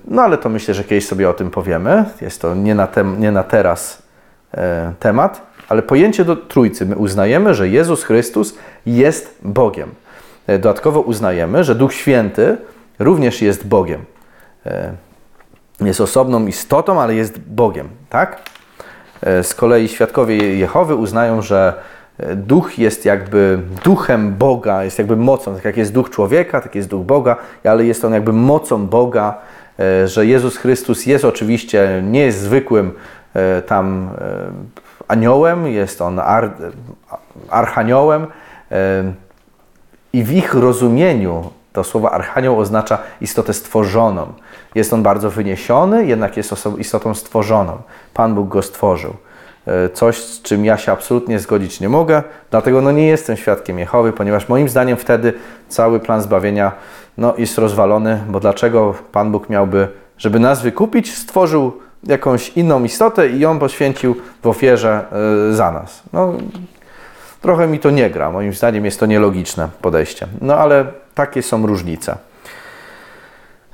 No 0.05 0.23
ale 0.23 0.39
to 0.39 0.49
myślę, 0.49 0.75
że 0.75 0.85
kiedyś 0.85 1.07
sobie 1.07 1.31
o 1.31 1.33
tym 1.33 1.51
powiemy. 1.51 2.05
Jest 2.21 2.43
to 2.43 2.55
nie 2.55 2.75
na, 2.75 2.87
tem, 2.87 3.21
nie 3.21 3.33
na 3.33 3.43
teraz 3.43 4.03
e, 4.55 4.93
temat, 5.01 5.43
ale 5.69 5.83
pojęcie 5.83 6.25
do 6.25 6.37
Trójcy. 6.37 6.87
My 6.87 6.97
uznajemy, 6.97 7.55
że 7.55 7.69
Jezus 7.69 8.05
Chrystus 8.05 8.55
jest 8.87 9.39
Bogiem. 9.43 9.89
E, 10.47 10.59
dodatkowo 10.59 11.01
uznajemy, 11.01 11.65
że 11.65 11.75
Duch 11.75 11.95
Święty 11.95 12.57
również 12.99 13.43
jest 13.43 13.67
Bogiem. 13.67 14.05
E, 14.67 14.93
jest 15.81 16.01
osobną 16.01 16.47
istotą, 16.47 17.01
ale 17.01 17.15
jest 17.15 17.39
Bogiem, 17.41 17.89
tak? 18.11 18.43
Z 19.43 19.55
kolei 19.55 19.89
świadkowie 19.89 20.37
Jehowy 20.59 20.95
uznają, 20.95 21.43
że 21.43 21.75
duch 22.37 22.79
jest 22.79 23.05
jakby 23.05 23.59
duchem 23.85 24.35
Boga, 24.35 24.85
jest 24.85 24.99
jakby 24.99 25.17
mocą. 25.17 25.55
Tak 25.55 25.65
jak 25.65 25.77
jest 25.77 25.93
duch 25.93 26.11
człowieka, 26.11 26.61
tak 26.61 26.75
jest 26.75 26.89
duch 26.89 27.07
Boga, 27.07 27.37
ale 27.65 27.85
jest 27.85 28.05
on 28.05 28.13
jakby 28.13 28.33
mocą 28.33 28.87
Boga, 28.87 29.39
że 30.05 30.27
Jezus 30.27 30.57
Chrystus 30.57 31.07
jest 31.07 31.25
oczywiście, 31.25 32.03
nie 32.05 32.21
jest 32.21 32.39
zwykłym 32.39 32.93
tam 33.67 34.11
aniołem, 35.09 35.67
jest 35.67 36.03
on 36.03 36.19
ar, 36.19 36.51
archaniołem, 37.51 38.27
i 40.13 40.25
w 40.25 40.33
ich 40.33 40.55
rozumieniu 40.55 41.51
to 41.73 41.85
słowo 41.85 42.13
archanioł 42.13 42.59
oznacza 42.59 42.99
istotę 43.21 43.53
stworzoną. 43.53 44.27
Jest 44.75 44.93
on 44.93 45.03
bardzo 45.03 45.31
wyniesiony, 45.31 46.07
jednak 46.07 46.37
jest 46.37 46.55
istotą 46.79 47.15
stworzoną. 47.15 47.79
Pan 48.15 48.35
Bóg 48.35 48.49
go 48.49 48.63
stworzył. 48.63 49.15
E, 49.67 49.89
coś, 49.89 50.17
z 50.17 50.43
czym 50.43 50.65
ja 50.65 50.77
się 50.77 50.93
absolutnie 50.93 51.39
zgodzić 51.39 51.81
nie 51.81 51.89
mogę, 51.89 52.23
dlatego 52.51 52.81
no 52.81 52.93
nie 52.93 53.07
jestem 53.07 53.37
świadkiem 53.37 53.79
Jehowy, 53.79 54.13
ponieważ 54.13 54.49
moim 54.49 54.69
zdaniem 54.69 54.97
wtedy 54.97 55.33
cały 55.69 56.01
plan 56.01 56.23
zbawienia 56.23 56.73
no, 57.19 57.35
jest 57.39 57.59
rozwalony, 57.59 58.21
bo 58.29 58.41
dlaczego 58.41 58.95
Pan 59.13 59.33
Bóg 59.33 59.49
miałby, 59.49 59.89
żeby 60.19 60.41
nas 60.41 60.63
wykupić, 60.63 61.15
stworzył 61.15 61.73
jakąś 62.07 62.49
inną 62.49 62.85
istotę 62.85 63.29
i 63.29 63.39
ją 63.39 63.59
poświęcił 63.59 64.17
w 64.43 64.47
ofierze 64.47 65.05
y, 65.51 65.55
za 65.55 65.73
nas. 65.73 66.03
No, 66.13 66.33
Trochę 67.47 67.67
mi 67.67 67.79
to 67.79 67.91
nie 67.91 68.11
gra. 68.11 68.31
Moim 68.31 68.53
zdaniem 68.53 68.85
jest 68.85 69.01
to 69.01 69.07
nielogiczne 69.07 69.69
podejście. 69.83 70.27
No 70.41 70.55
ale 70.55 70.85
takie 71.15 71.43
są 71.43 71.67
różnice. 71.67 72.17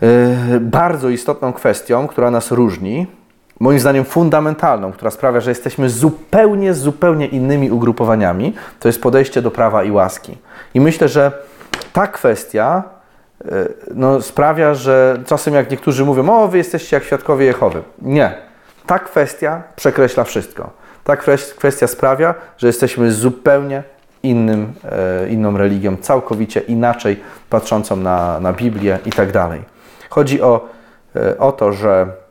Yy, 0.01 0.61
bardzo 0.61 1.09
istotną 1.09 1.53
kwestią, 1.53 2.07
która 2.07 2.31
nas 2.31 2.51
różni, 2.51 3.07
moim 3.63 3.81
zdaniem 3.81 4.05
fundamentalną, 4.05 4.93
która 4.93 5.11
sprawia, 5.11 5.41
że 5.41 5.51
jesteśmy 5.51 5.91
zupełnie, 5.91 6.75
zupełnie 6.75 7.27
innymi 7.27 7.71
ugrupowaniami, 7.71 8.55
to 8.81 8.89
jest 8.89 9.03
podejście 9.03 9.43
do 9.43 9.51
prawa 9.51 9.85
i 9.85 9.91
łaski. 9.91 10.39
I 10.75 10.81
myślę, 10.81 11.09
że 11.09 11.33
ta 11.93 12.07
kwestia 12.07 12.83
yy, 13.45 13.75
no, 13.95 14.23
sprawia, 14.23 14.75
że 14.75 15.23
czasem 15.27 15.55
jak 15.55 15.71
niektórzy 15.71 16.05
mówią, 16.05 16.31
o 16.31 16.49
wy 16.49 16.59
jesteście 16.59 16.97
jak 16.97 17.05
świadkowie 17.05 17.47
Jehowy. 17.47 17.83
Nie. 18.03 18.35
Ta 18.87 18.99
kwestia 18.99 19.63
przekreśla 19.77 20.25
wszystko. 20.25 20.71
Ta 21.05 21.17
kwestia 21.57 21.87
sprawia, 21.87 22.35
że 22.59 22.67
jesteśmy 22.67 23.13
zupełnie 23.13 23.83
innym, 24.23 24.73
e, 24.85 25.29
inną 25.29 25.57
religią, 25.57 25.97
całkowicie 25.97 26.61
inaczej 26.61 27.21
patrzącą 27.51 27.97
na, 27.97 28.41
na 28.41 28.53
Biblię 28.53 28.99
i 29.07 29.11
tak 29.11 29.33
dalej. 29.33 29.63
Chodzi 30.11 30.43
o, 30.43 30.69
e, 31.17 31.39
o 31.39 31.53
to, 31.53 31.73
że 31.73 32.22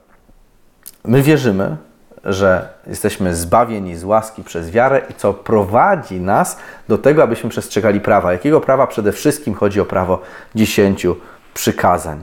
my 1.05 1.21
wierzymy, 1.21 1.77
że 2.23 2.69
jesteśmy 2.87 3.35
zbawieni 3.35 3.95
z 3.95 4.03
łaski 4.03 4.43
przez 4.43 4.71
wiarę 4.71 5.01
i 5.09 5.13
co 5.13 5.33
prowadzi 5.33 6.21
nas 6.21 6.57
do 6.87 6.97
tego, 6.97 7.23
abyśmy 7.23 7.49
przestrzegali 7.49 8.01
prawa. 8.01 8.31
Jakiego 8.31 8.61
prawa? 8.61 8.87
Przede 8.87 9.11
wszystkim 9.11 9.53
chodzi 9.53 9.81
o 9.81 9.85
prawo 9.85 10.21
dziesięciu 10.55 11.15
przykazań. 11.53 12.19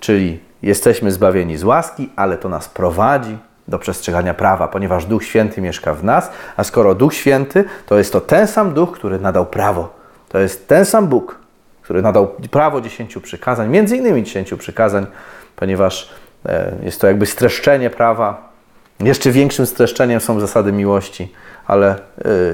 Czyli 0.00 0.40
jesteśmy 0.62 1.12
zbawieni 1.12 1.56
z 1.56 1.64
łaski, 1.64 2.10
ale 2.16 2.38
to 2.38 2.48
nas 2.48 2.68
prowadzi 2.68 3.38
do 3.68 3.78
przestrzegania 3.78 4.34
prawa, 4.34 4.68
ponieważ 4.68 5.06
Duch 5.06 5.24
Święty 5.24 5.60
mieszka 5.60 5.94
w 5.94 6.04
nas, 6.04 6.30
a 6.56 6.64
skoro 6.64 6.94
Duch 6.94 7.14
Święty, 7.14 7.64
to 7.86 7.98
jest 7.98 8.12
to 8.12 8.20
ten 8.20 8.46
sam 8.46 8.74
Duch, 8.74 8.92
który 8.92 9.18
nadał 9.18 9.46
prawo. 9.46 9.94
To 10.28 10.38
jest 10.38 10.68
ten 10.68 10.84
sam 10.84 11.06
Bóg, 11.06 11.38
który 11.82 12.02
nadał 12.02 12.28
prawo 12.50 12.80
dziesięciu 12.80 13.20
przykazań, 13.20 13.70
między 13.70 13.96
innymi 13.96 14.22
dziesięciu 14.22 14.56
przykazań, 14.56 15.06
ponieważ 15.56 16.10
jest 16.82 17.00
to 17.00 17.06
jakby 17.06 17.26
streszczenie 17.26 17.90
prawa. 17.90 18.52
Jeszcze 19.00 19.30
większym 19.30 19.66
streszczeniem 19.66 20.20
są 20.20 20.40
zasady 20.40 20.72
miłości, 20.72 21.32
ale 21.66 21.90
e, 21.90 21.98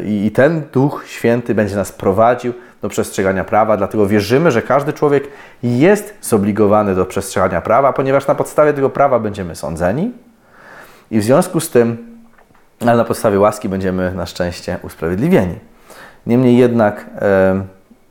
i 0.04 0.30
ten 0.30 0.62
Duch 0.72 1.04
Święty 1.06 1.54
będzie 1.54 1.76
nas 1.76 1.92
prowadził 1.92 2.52
do 2.82 2.88
przestrzegania 2.88 3.44
prawa, 3.44 3.76
dlatego 3.76 4.06
wierzymy, 4.06 4.50
że 4.50 4.62
każdy 4.62 4.92
człowiek 4.92 5.28
jest 5.62 6.14
zobligowany 6.20 6.94
do 6.94 7.06
przestrzegania 7.06 7.60
prawa, 7.60 7.92
ponieważ 7.92 8.26
na 8.26 8.34
podstawie 8.34 8.72
tego 8.72 8.90
prawa 8.90 9.18
będziemy 9.18 9.56
sądzeni, 9.56 10.12
i 11.10 11.20
w 11.20 11.24
związku 11.24 11.60
z 11.60 11.70
tym, 11.70 12.18
ale 12.80 12.96
na 12.96 13.04
podstawie 13.04 13.40
łaski 13.40 13.68
będziemy 13.68 14.12
na 14.14 14.26
szczęście 14.26 14.78
usprawiedliwieni. 14.82 15.54
Niemniej 16.26 16.56
jednak, 16.56 17.06
e, 17.20 17.62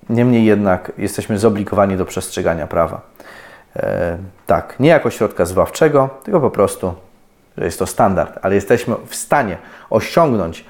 niemniej 0.09 0.45
jednak 0.45 0.91
jesteśmy 0.97 1.39
zobligowani 1.39 1.97
do 1.97 2.05
przestrzegania 2.05 2.67
prawa. 2.67 3.01
E, 3.77 4.17
tak, 4.45 4.79
nie 4.79 4.89
jako 4.89 5.09
środka 5.09 5.45
zbawczego, 5.45 6.09
tylko 6.23 6.41
po 6.41 6.51
prostu, 6.51 6.93
że 7.57 7.65
jest 7.65 7.79
to 7.79 7.87
standard, 7.87 8.39
ale 8.41 8.55
jesteśmy 8.55 8.95
w 9.07 9.15
stanie 9.15 9.57
osiągnąć 9.89 10.65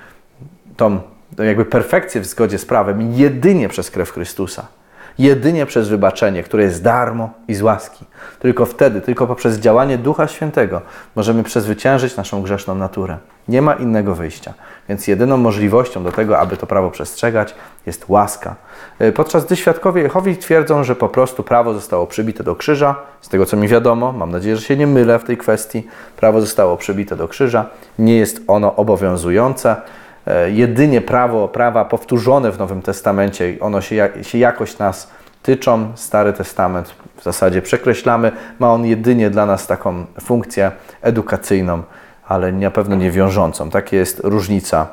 tą 0.77 0.99
jakby 1.37 1.65
perfekcję 1.65 2.21
w 2.21 2.25
zgodzie 2.25 2.57
z 2.57 2.65
prawem 2.65 3.13
jedynie 3.13 3.69
przez 3.69 3.91
krew 3.91 4.11
Chrystusa. 4.11 4.67
Jedynie 5.19 5.65
przez 5.65 5.89
wybaczenie, 5.89 6.43
które 6.43 6.63
jest 6.63 6.83
darmo 6.83 7.29
i 7.47 7.55
z 7.55 7.61
łaski. 7.61 8.05
Tylko 8.39 8.65
wtedy, 8.65 9.01
tylko 9.01 9.27
poprzez 9.27 9.59
działanie 9.59 9.97
Ducha 9.97 10.27
Świętego 10.27 10.81
możemy 11.15 11.43
przezwyciężyć 11.43 12.17
naszą 12.17 12.41
grzeszną 12.41 12.75
naturę. 12.75 13.17
Nie 13.47 13.61
ma 13.61 13.73
innego 13.73 14.15
wyjścia. 14.15 14.53
Więc 14.89 15.07
jedyną 15.07 15.37
możliwością 15.37 16.03
do 16.03 16.11
tego, 16.11 16.39
aby 16.39 16.57
to 16.57 16.67
prawo 16.67 16.91
przestrzegać, 16.91 17.55
jest 17.85 18.05
łaska. 18.09 18.55
E, 18.99 19.11
podczas 19.11 19.45
gdy 19.45 19.55
świadkowie 19.55 20.01
Jehowi 20.01 20.37
twierdzą, 20.37 20.83
że 20.83 20.95
po 20.95 21.09
prostu 21.09 21.43
prawo 21.43 21.73
zostało 21.73 22.07
przybite 22.07 22.43
do 22.43 22.55
krzyża, 22.55 22.95
z 23.21 23.29
tego 23.29 23.45
co 23.45 23.57
mi 23.57 23.67
wiadomo, 23.67 24.11
mam 24.11 24.31
nadzieję, 24.31 24.55
że 24.55 24.61
się 24.61 24.77
nie 24.77 24.87
mylę 24.87 25.19
w 25.19 25.23
tej 25.23 25.37
kwestii, 25.37 25.87
prawo 26.17 26.41
zostało 26.41 26.77
przybite 26.77 27.15
do 27.15 27.27
krzyża, 27.27 27.65
nie 27.99 28.17
jest 28.17 28.41
ono 28.47 28.75
obowiązujące. 28.75 29.75
E, 30.27 30.51
jedynie 30.51 31.01
prawo, 31.01 31.47
prawa 31.47 31.85
powtórzone 31.85 32.51
w 32.51 32.59
Nowym 32.59 32.81
Testamencie, 32.81 33.53
ono 33.59 33.81
się, 33.81 34.09
się 34.21 34.37
jakoś 34.37 34.77
nas 34.77 35.09
tyczą. 35.43 35.91
Stary 35.95 36.33
Testament 36.33 36.95
w 37.17 37.23
zasadzie 37.23 37.61
przekreślamy, 37.61 38.31
ma 38.59 38.73
on 38.73 38.85
jedynie 38.85 39.29
dla 39.29 39.45
nas 39.45 39.67
taką 39.67 40.05
funkcję 40.21 40.71
edukacyjną, 41.01 41.83
ale 42.27 42.51
na 42.51 42.71
pewno 42.71 42.95
nie 42.95 43.11
wiążącą. 43.11 43.69
Taka 43.69 43.95
jest 43.95 44.21
różnica 44.23 44.87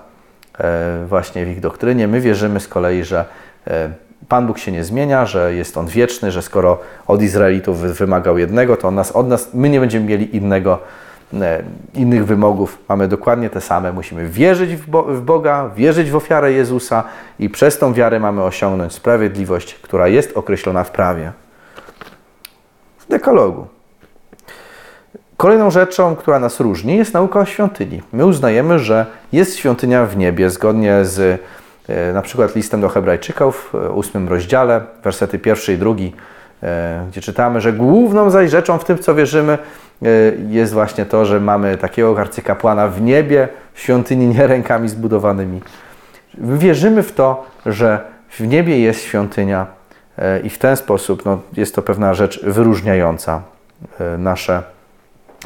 e, 0.59 1.05
właśnie 1.09 1.47
w 1.47 1.49
ich 1.49 1.61
doktrynie. 1.61 2.09
My 2.09 2.21
wierzymy 2.21 2.61
z 2.61 2.69
kolei, 2.69 3.05
że 3.05 3.25
e, 3.67 3.91
Pan 4.29 4.47
Bóg 4.47 4.59
się 4.59 4.73
nie 4.73 4.85
zmienia, 4.85 5.27
że 5.27 5.55
jest 5.55 5.77
On 5.77 5.87
wieczny, 5.87 6.33
że 6.33 6.43
skoro 6.43 6.79
od 7.07 7.23
Izraelitów 7.23 7.81
wymagał 7.81 8.39
jednego, 8.39 8.77
to 8.77 8.89
on 8.89 8.95
nas, 8.95 9.13
od 9.13 9.29
nas, 9.29 9.49
my 9.55 9.69
nie 9.69 9.81
będziemy 9.81 10.07
mieli 10.07 10.37
innego 10.37 10.79
innych 11.95 12.27
wymogów. 12.27 12.79
Mamy 12.89 13.09
dokładnie 13.09 13.51
te 13.51 13.61
same. 13.61 13.93
Musimy 13.93 14.29
wierzyć 14.29 14.77
w, 14.77 14.91
Bo 14.91 15.03
w 15.03 15.21
Boga, 15.21 15.71
wierzyć 15.77 16.11
w 16.11 16.17
ofiarę 16.17 16.53
Jezusa 16.53 17.05
i 17.39 17.51
przez 17.51 17.79
tą 17.79 17.93
wiarę 17.93 18.21
mamy 18.21 18.43
osiągnąć 18.43 18.93
sprawiedliwość, 18.93 19.75
która 19.75 20.09
jest 20.09 20.37
określona 20.37 20.85
w 20.85 20.91
prawie. 20.91 21.33
W 22.99 23.09
dekalogu. 23.09 23.67
Kolejną 25.37 25.71
rzeczą, 25.71 26.17
która 26.17 26.39
nas 26.39 26.61
różni, 26.61 26.97
jest 26.97 27.15
nauka 27.15 27.41
o 27.41 27.45
świątyni. 27.45 28.03
My 28.13 28.27
uznajemy, 28.27 28.79
że 28.79 29.07
jest 29.33 29.57
świątynia 29.57 30.07
w 30.07 30.17
niebie, 30.17 30.51
zgodnie 30.51 31.05
z 31.05 31.41
e, 31.89 32.13
na 32.13 32.23
przykład 32.23 32.57
listem 32.57 32.81
do 32.81 32.89
Hebrajczyków 32.89 33.71
w 33.73 33.97
ósmym 33.97 34.29
rozdziale, 34.29 34.81
wersety 35.05 35.39
pierwszy 35.39 35.73
i 35.73 35.79
drugi, 35.79 36.13
e, 36.17 36.34
gdzie 37.09 37.21
czytamy, 37.21 37.61
że 37.61 37.73
główną 37.73 38.31
zaś 38.31 38.51
rzeczą 38.51 38.79
w 38.79 38.85
tym, 38.85 38.99
co 38.99 39.15
wierzymy, 39.15 39.59
E, 40.03 40.09
jest 40.49 40.73
właśnie 40.73 41.07
to, 41.07 41.25
że 41.25 41.41
mamy 41.41 41.77
takiego 41.77 42.21
arcykapłana 42.21 42.89
w 42.89 43.03
niebie, 43.03 43.49
w 43.75 43.81
świątyni 43.81 44.27
nie 44.27 44.47
rękami 44.47 44.89
zbudowanymi. 44.89 45.61
Wierzymy 46.39 47.03
w 47.03 47.13
to, 47.13 47.47
że 47.67 48.01
w 48.31 48.41
niebie 48.41 48.81
jest 48.81 49.03
świątynia 49.03 49.67
e, 50.19 50.41
i 50.41 50.51
w 50.51 50.59
ten 50.59 50.77
sposób 50.77 51.25
no, 51.25 51.39
jest 51.57 51.75
to 51.75 51.83
pewna 51.83 52.15
rzecz 52.15 52.45
wyróżniająca 52.45 53.43
e, 54.01 54.19
nasze, 54.19 54.63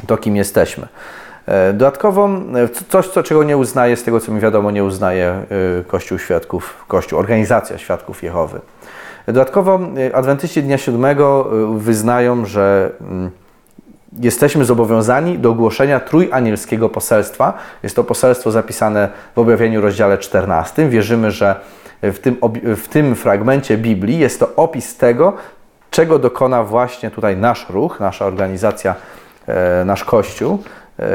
to 0.07 0.17
kim 0.17 0.35
jesteśmy. 0.35 0.87
Dodatkowo 1.73 2.29
coś, 2.89 3.07
co, 3.07 3.23
czego 3.23 3.43
nie 3.43 3.57
uznaje, 3.57 3.95
z 3.95 4.03
tego 4.03 4.19
co 4.19 4.31
mi 4.31 4.39
wiadomo, 4.39 4.71
nie 4.71 4.83
uznaje 4.83 5.43
Kościół 5.87 6.19
Świadków, 6.19 6.85
Kościół, 6.87 7.19
Organizacja 7.19 7.77
Świadków 7.77 8.23
Jehowy. 8.23 8.59
Dodatkowo 9.33 9.79
Adwentyści 10.13 10.63
Dnia 10.63 10.77
Siódmego 10.77 11.49
wyznają, 11.77 12.45
że 12.45 12.91
mm, 13.01 13.31
jesteśmy 14.19 14.65
zobowiązani 14.65 15.39
do 15.39 15.49
ogłoszenia 15.49 15.99
trójanielskiego 15.99 16.89
poselstwa. 16.89 17.53
Jest 17.83 17.95
to 17.95 18.03
poselstwo 18.03 18.51
zapisane 18.51 19.09
w 19.35 19.39
objawieniu 19.39 19.81
rozdziale 19.81 20.17
14. 20.17 20.89
Wierzymy, 20.89 21.31
że 21.31 21.55
w 22.01 22.19
tym, 22.19 22.37
w 22.75 22.87
tym 22.87 23.15
fragmencie 23.15 23.77
Biblii 23.77 24.19
jest 24.19 24.39
to 24.39 24.55
opis 24.55 24.97
tego, 24.97 25.33
czego 25.91 26.19
dokona 26.19 26.63
właśnie 26.63 27.11
tutaj 27.11 27.37
nasz 27.37 27.69
ruch, 27.69 27.99
nasza 27.99 28.25
organizacja, 28.25 28.95
e, 29.47 29.85
nasz 29.85 30.03
Kościół, 30.03 30.63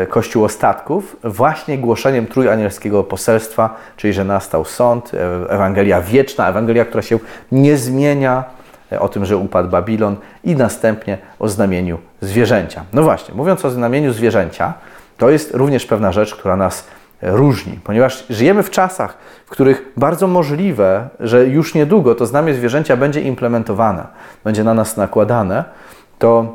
Kościół 0.08 0.44
Ostatków, 0.44 1.16
właśnie 1.24 1.78
głoszeniem 1.78 2.26
trójanielskiego 2.26 3.04
poselstwa, 3.04 3.76
czyli 3.96 4.12
że 4.12 4.24
nastał 4.24 4.64
sąd, 4.64 5.14
e, 5.14 5.50
Ewangelia 5.50 6.00
wieczna, 6.00 6.48
Ewangelia, 6.48 6.84
która 6.84 7.02
się 7.02 7.18
nie 7.52 7.76
zmienia, 7.76 8.44
o 8.98 9.08
tym, 9.08 9.24
że 9.24 9.36
upadł 9.36 9.68
Babilon 9.68 10.16
i 10.44 10.56
następnie 10.56 11.18
o 11.38 11.48
znamieniu 11.48 11.98
zwierzęcia. 12.20 12.84
No 12.92 13.02
właśnie, 13.02 13.34
mówiąc 13.34 13.64
o 13.64 13.70
znamieniu 13.70 14.12
zwierzęcia, 14.12 14.74
to 15.18 15.30
jest 15.30 15.54
również 15.54 15.86
pewna 15.86 16.12
rzecz, 16.12 16.34
która 16.34 16.56
nas 16.56 16.86
różni, 17.22 17.80
ponieważ 17.84 18.24
żyjemy 18.30 18.62
w 18.62 18.70
czasach, 18.70 19.18
w 19.46 19.50
których 19.50 19.92
bardzo 19.96 20.26
możliwe, 20.26 21.08
że 21.20 21.46
już 21.46 21.74
niedługo 21.74 22.14
to 22.14 22.26
znamię 22.26 22.54
zwierzęcia 22.54 22.96
będzie 22.96 23.20
implementowane, 23.20 24.06
będzie 24.44 24.64
na 24.64 24.74
nas 24.74 24.96
nakładane, 24.96 25.64
to 26.18 26.54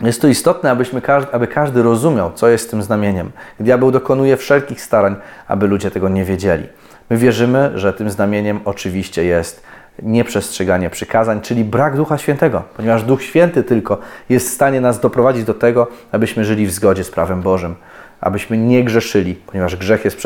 jest 0.00 0.20
to 0.20 0.28
istotne, 0.28 0.70
abyśmy 0.70 1.02
każdy, 1.02 1.32
aby 1.32 1.46
każdy 1.46 1.82
rozumiał, 1.82 2.32
co 2.32 2.48
jest 2.48 2.70
tym 2.70 2.82
znamieniem. 2.82 3.30
Diabeł 3.60 3.90
dokonuje 3.90 4.36
wszelkich 4.36 4.82
starań, 4.82 5.16
aby 5.48 5.66
ludzie 5.66 5.90
tego 5.90 6.08
nie 6.08 6.24
wiedzieli. 6.24 6.68
My 7.10 7.16
wierzymy, 7.16 7.70
że 7.74 7.92
tym 7.92 8.10
znamieniem 8.10 8.60
oczywiście 8.64 9.24
jest 9.24 9.62
nieprzestrzeganie 10.02 10.90
przykazań, 10.90 11.40
czyli 11.40 11.64
brak 11.64 11.96
Ducha 11.96 12.18
Świętego, 12.18 12.62
ponieważ 12.76 13.02
Duch 13.02 13.22
Święty 13.22 13.62
tylko 13.62 13.98
jest 14.28 14.48
w 14.48 14.52
stanie 14.52 14.80
nas 14.80 15.00
doprowadzić 15.00 15.44
do 15.44 15.54
tego, 15.54 15.86
abyśmy 16.12 16.44
żyli 16.44 16.66
w 16.66 16.72
zgodzie 16.72 17.04
z 17.04 17.10
prawem 17.10 17.42
Bożym, 17.42 17.74
abyśmy 18.20 18.58
nie 18.58 18.84
grzeszyli, 18.84 19.34
ponieważ 19.34 19.76
grzech 19.76 20.04
jest 20.04 20.16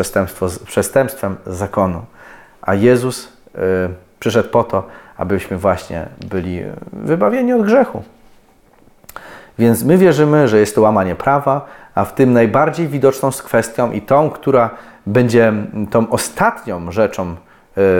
przestępstwem 0.66 1.36
zakonu. 1.46 2.02
A 2.62 2.74
Jezus 2.74 3.26
y, 3.26 3.58
przyszedł 4.20 4.48
po 4.48 4.64
to, 4.64 4.88
abyśmy 5.16 5.56
właśnie 5.56 6.06
byli 6.26 6.62
wybawieni 6.92 7.52
od 7.52 7.62
grzechu. 7.62 8.02
Więc 9.60 9.84
my 9.84 9.98
wierzymy, 9.98 10.48
że 10.48 10.60
jest 10.60 10.74
to 10.74 10.80
łamanie 10.80 11.14
prawa, 11.14 11.66
a 11.94 12.04
w 12.04 12.14
tym 12.14 12.32
najbardziej 12.32 12.88
widoczną 12.88 13.32
z 13.32 13.42
kwestią 13.42 13.92
i 13.92 14.02
tą, 14.02 14.30
która 14.30 14.70
będzie 15.06 15.52
tą 15.90 16.10
ostatnią 16.10 16.92
rzeczą 16.92 17.36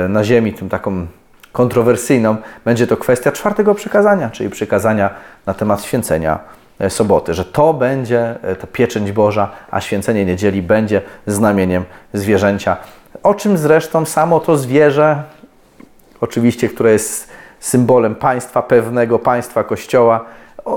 y, 0.05 0.09
na 0.09 0.25
ziemi, 0.25 0.53
tym 0.53 0.69
taką 0.69 1.07
kontrowersyjną, 1.53 2.37
będzie 2.65 2.87
to 2.87 2.97
kwestia 2.97 3.33
czwartego 3.33 3.75
przykazania, 3.75 4.31
czyli 4.31 4.51
przykazania 4.51 5.11
na 5.47 5.55
temat 5.55 5.85
święcenia 5.85 6.39
e, 6.79 6.91
soboty, 6.91 7.35
że 7.35 7.45
to 7.45 7.75
będzie 7.75 8.35
e, 8.43 8.57
ta 8.57 8.67
pieczęć 8.67 9.13
Boża, 9.13 9.51
a 9.71 9.81
święcenie 9.81 10.25
niedzieli 10.25 10.63
będzie 10.63 11.03
znamieniem 11.27 11.85
zwierzęcia. 12.13 12.77
O 13.23 13.35
czym 13.35 13.59
zresztą 13.59 14.05
samo 14.05 14.41
to 14.41 14.57
zwierzę, 14.57 15.23
oczywiście, 16.21 16.69
które 16.69 16.93
jest 16.93 17.31
symbolem 17.61 18.15
państwa, 18.15 18.63
pewnego 18.63 19.19
państwa, 19.19 19.65
kościoła, 19.65 20.25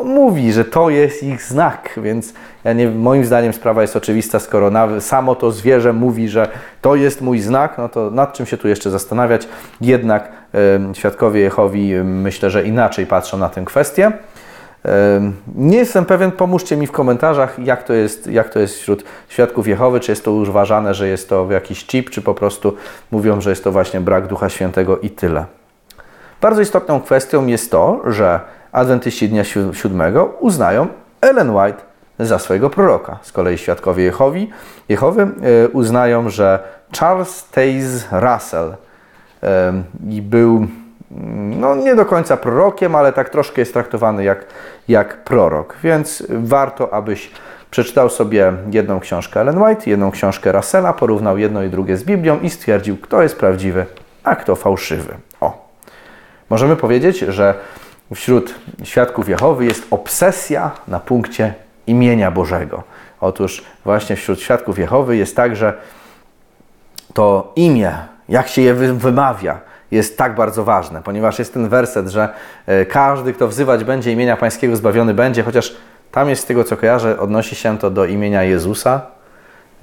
mówi, 0.06 0.54
że 0.54 0.66
to 0.66 0.90
jest 0.90 1.24
ich 1.24 1.44
znak, 1.44 2.00
więc 2.04 2.34
ja 2.64 2.74
nie, 2.74 2.90
moim 2.90 3.26
zdaniem 3.26 3.54
sprawa 3.54 3.82
jest 3.82 3.96
oczywista, 3.96 4.40
skoro 4.40 4.72
nawet 4.72 5.04
samo 5.04 5.36
to 5.36 5.52
zwierzę 5.52 5.94
mówi, 5.94 6.30
że 6.30 6.48
to 6.82 6.96
jest 6.96 7.22
mój 7.22 7.40
znak, 7.40 7.78
no 7.78 7.90
to 7.90 8.12
nad 8.12 8.34
czym 8.34 8.46
się 8.46 8.58
tu 8.58 8.68
jeszcze 8.68 8.90
zastanawiać? 8.90 9.48
Jednak 9.82 10.32
y, 10.92 10.96
świadkowie 10.96 11.42
Jehowi 11.42 11.94
myślę, 12.04 12.50
że 12.50 12.64
inaczej 12.64 13.06
patrzą 13.06 13.38
na 13.38 13.50
tę 13.50 13.66
kwestię. 13.66 14.12
Nie 15.56 15.78
jestem 15.78 16.06
pewien, 16.06 16.32
pomóżcie 16.32 16.78
mi 16.78 16.88
w 16.88 16.92
komentarzach, 16.92 17.60
jak 17.60 17.84
to, 17.84 17.94
jest, 17.94 18.28
jak 18.28 18.50
to 18.50 18.60
jest 18.60 18.80
wśród 18.80 19.04
świadków 19.30 19.68
Jehowy, 19.68 20.00
czy 20.00 20.12
jest 20.12 20.26
to 20.26 20.32
uważane, 20.32 20.94
że 20.94 21.08
jest 21.08 21.30
to 21.30 21.52
jakiś 21.52 21.86
chip, 21.86 22.10
czy 22.10 22.22
po 22.22 22.34
prostu 22.34 22.76
mówią, 23.12 23.42
że 23.42 23.50
jest 23.50 23.64
to 23.64 23.72
właśnie 23.72 24.02
brak 24.02 24.28
Ducha 24.28 24.50
Świętego 24.50 24.98
i 24.98 25.10
tyle. 25.10 25.46
Bardzo 26.42 26.62
istotną 26.62 27.02
kwestią 27.02 27.46
jest 27.46 27.72
to, 27.72 28.02
że 28.06 28.40
adwentyści 28.74 29.30
dnia 29.30 29.44
siódmego 29.74 30.26
uznają 30.40 30.88
Ellen 31.22 31.50
White 31.50 31.82
za 32.20 32.40
swojego 32.40 32.70
proroka. 32.70 33.20
Z 33.22 33.32
kolei 33.32 33.58
świadkowie 33.58 34.04
Jehowi, 34.04 34.50
Jehowy 34.90 35.22
e, 35.22 35.68
uznają, 35.68 36.30
że 36.30 36.60
Charles 37.00 37.50
Taze 37.50 38.06
Russell 38.12 38.74
był 40.02 40.68
mm, 41.12 41.60
no, 41.60 41.76
nie 41.76 41.96
do 41.96 42.06
końca 42.06 42.38
prorokiem, 42.38 42.96
ale 42.96 43.14
tak 43.14 43.30
troszkę 43.30 43.62
jest 43.62 43.74
traktowany 43.74 44.24
jak, 44.24 44.46
jak 44.88 45.24
prorok. 45.24 45.76
Więc 45.84 46.24
warto, 46.30 46.94
abyś 46.94 47.32
przeczytał 47.72 48.10
sobie 48.10 48.54
jedną 48.72 49.00
książkę 49.00 49.42
Ellen 49.42 49.62
White, 49.62 49.90
jedną 49.90 50.12
książkę 50.12 50.52
Russella, 50.52 50.94
porównał 50.94 51.38
jedno 51.38 51.64
i 51.64 51.70
drugie 51.70 51.98
z 51.98 52.04
Biblią 52.04 52.40
i 52.40 52.50
stwierdził, 52.50 52.98
kto 52.98 53.22
jest 53.22 53.40
prawdziwy, 53.40 53.86
a 54.24 54.36
kto 54.36 54.56
fałszywy. 54.56 55.14
O. 55.42 55.68
Możemy 56.50 56.76
powiedzieć, 56.76 57.20
że 57.20 57.54
wśród 58.16 58.56
świadków 58.84 59.30
Jehowy 59.30 59.66
jest 59.66 59.88
obsesja 59.92 60.72
na 60.88 61.00
punkcie 61.00 61.54
imienia 61.88 62.32
Bożego. 62.32 62.84
Otóż 63.22 63.64
właśnie 63.86 64.16
wśród 64.16 64.42
świadków 64.42 64.80
Jehowy 64.80 65.18
jest 65.18 65.36
tak, 65.36 65.56
że 65.56 65.74
to 67.14 67.54
imię, 67.56 67.98
jak 68.30 68.48
się 68.48 68.62
je 68.62 68.74
wymawia, 68.74 69.60
jest 69.92 70.18
tak 70.18 70.36
bardzo 70.36 70.64
ważne, 70.64 71.02
ponieważ 71.02 71.40
jest 71.40 71.54
ten 71.54 71.70
werset, 71.70 72.08
że 72.08 72.30
e, 72.66 72.86
każdy, 72.86 73.34
kto 73.34 73.48
wzywać 73.48 73.84
będzie 73.84 74.12
imienia 74.12 74.38
Pańskiego, 74.38 74.76
zbawiony 74.76 75.14
będzie, 75.14 75.44
chociaż 75.44 75.76
tam 76.12 76.30
jest 76.30 76.44
z 76.44 76.46
tego, 76.46 76.64
co 76.64 76.78
kojarzę, 76.78 77.20
odnosi 77.20 77.56
się 77.56 77.78
to 77.78 77.90
do 77.90 78.06
imienia 78.06 78.44
Jezusa, 78.44 79.02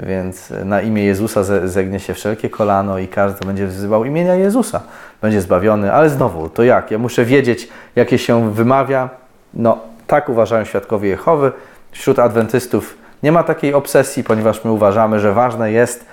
Więc 0.03 0.53
na 0.65 0.81
imię 0.81 1.05
Jezusa 1.05 1.45
zegnie 1.65 2.01
się 2.01 2.15
wszelkie 2.15 2.51
kolano 2.51 2.99
i 2.99 3.09
każdy 3.09 3.47
będzie 3.47 3.67
wzywał 3.67 4.05
imienia 4.05 4.35
Jezusa. 4.35 4.81
Będzie 5.23 5.41
zbawiony, 5.41 5.93
ale 5.93 6.11
znowu, 6.11 6.49
to 6.49 6.63
jak? 6.63 6.91
Ja 6.91 6.99
muszę 6.99 7.25
wiedzieć, 7.25 7.69
jakie 7.97 8.19
się 8.19 8.53
wymawia. 8.53 9.09
No, 9.55 9.79
tak 10.07 10.29
uważają 10.29 10.65
świadkowie 10.65 11.09
Jehowy. 11.09 11.53
Wśród 11.93 12.19
adwentystów 12.19 12.99
nie 13.23 13.33
ma 13.33 13.43
takiej 13.43 13.75
obsesji, 13.75 14.25
ponieważ 14.25 14.65
my 14.65 14.73
uważamy, 14.73 15.21
że 15.21 15.33
ważne 15.33 15.73
jest 15.73 16.07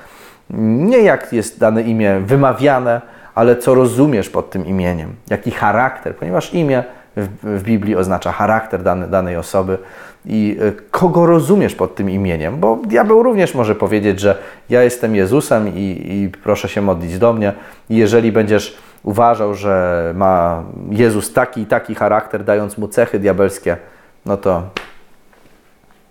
nie 0.50 0.98
jak 0.98 1.34
jest 1.34 1.60
dane 1.60 1.82
imię 1.82 2.22
wymawiane, 2.26 3.02
ale 3.36 3.56
co 3.56 3.76
rozumiesz 3.76 4.30
pod 4.30 4.50
tym 4.50 4.66
imieniem, 4.66 5.16
jaki 5.30 5.52
charakter, 5.52 6.16
ponieważ 6.16 6.54
imię 6.54 6.84
w, 7.16 7.28
w 7.44 7.64
Biblii 7.64 7.96
oznacza 7.96 8.32
charakter 8.32 8.84
dane, 8.84 9.08
danej 9.08 9.38
osoby 9.38 9.78
i 10.28 10.58
e, 10.62 10.72
kogo 10.92 11.26
rozumiesz 11.26 11.76
pod 11.76 11.96
tym 11.96 12.10
imieniem, 12.10 12.60
bo 12.60 12.80
diabeł 12.86 13.24
również 13.24 13.54
może 13.56 13.76
powiedzieć, 13.76 14.20
że 14.20 14.38
ja 14.70 14.84
jestem 14.84 15.16
Jezusem 15.16 15.68
i, 15.76 16.06
i 16.10 16.30
proszę 16.44 16.70
się 16.70 16.82
modlić 16.82 17.20
do 17.20 17.34
mnie. 17.34 17.54
I 17.90 17.96
jeżeli 17.96 18.32
będziesz 18.32 18.78
uważał, 19.04 19.54
że 19.54 20.14
ma 20.16 20.64
Jezus 20.90 21.34
taki 21.34 21.62
i 21.62 21.66
taki 21.66 21.96
charakter, 21.96 22.44
dając 22.44 22.78
mu 22.78 22.88
cechy 22.88 23.20
diabelskie, 23.20 23.78
no 24.26 24.38
to, 24.38 24.64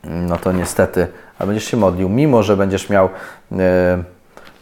no 0.04 0.36
to 0.36 0.52
niestety, 0.52 1.06
a 1.38 1.46
będziesz 1.46 1.64
się 1.64 1.76
modlił, 1.76 2.08
mimo 2.08 2.42
że 2.42 2.56
będziesz 2.56 2.90
miał. 2.90 3.08
Yy, 3.50 3.58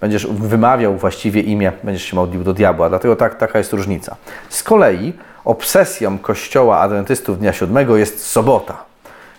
będziesz 0.00 0.26
wymawiał 0.26 0.96
właściwie 0.96 1.40
imię, 1.40 1.72
będziesz 1.84 2.04
się 2.04 2.16
modlił 2.16 2.44
do 2.44 2.52
diabła. 2.52 2.88
Dlatego 2.88 3.16
tak, 3.16 3.34
taka 3.34 3.58
jest 3.58 3.72
różnica. 3.72 4.16
Z 4.48 4.62
kolei 4.62 5.12
obsesją 5.44 6.18
Kościoła 6.18 6.78
Adwentystów 6.78 7.38
Dnia 7.38 7.52
Siódmego 7.52 7.96
jest 7.96 8.26
sobota. 8.26 8.93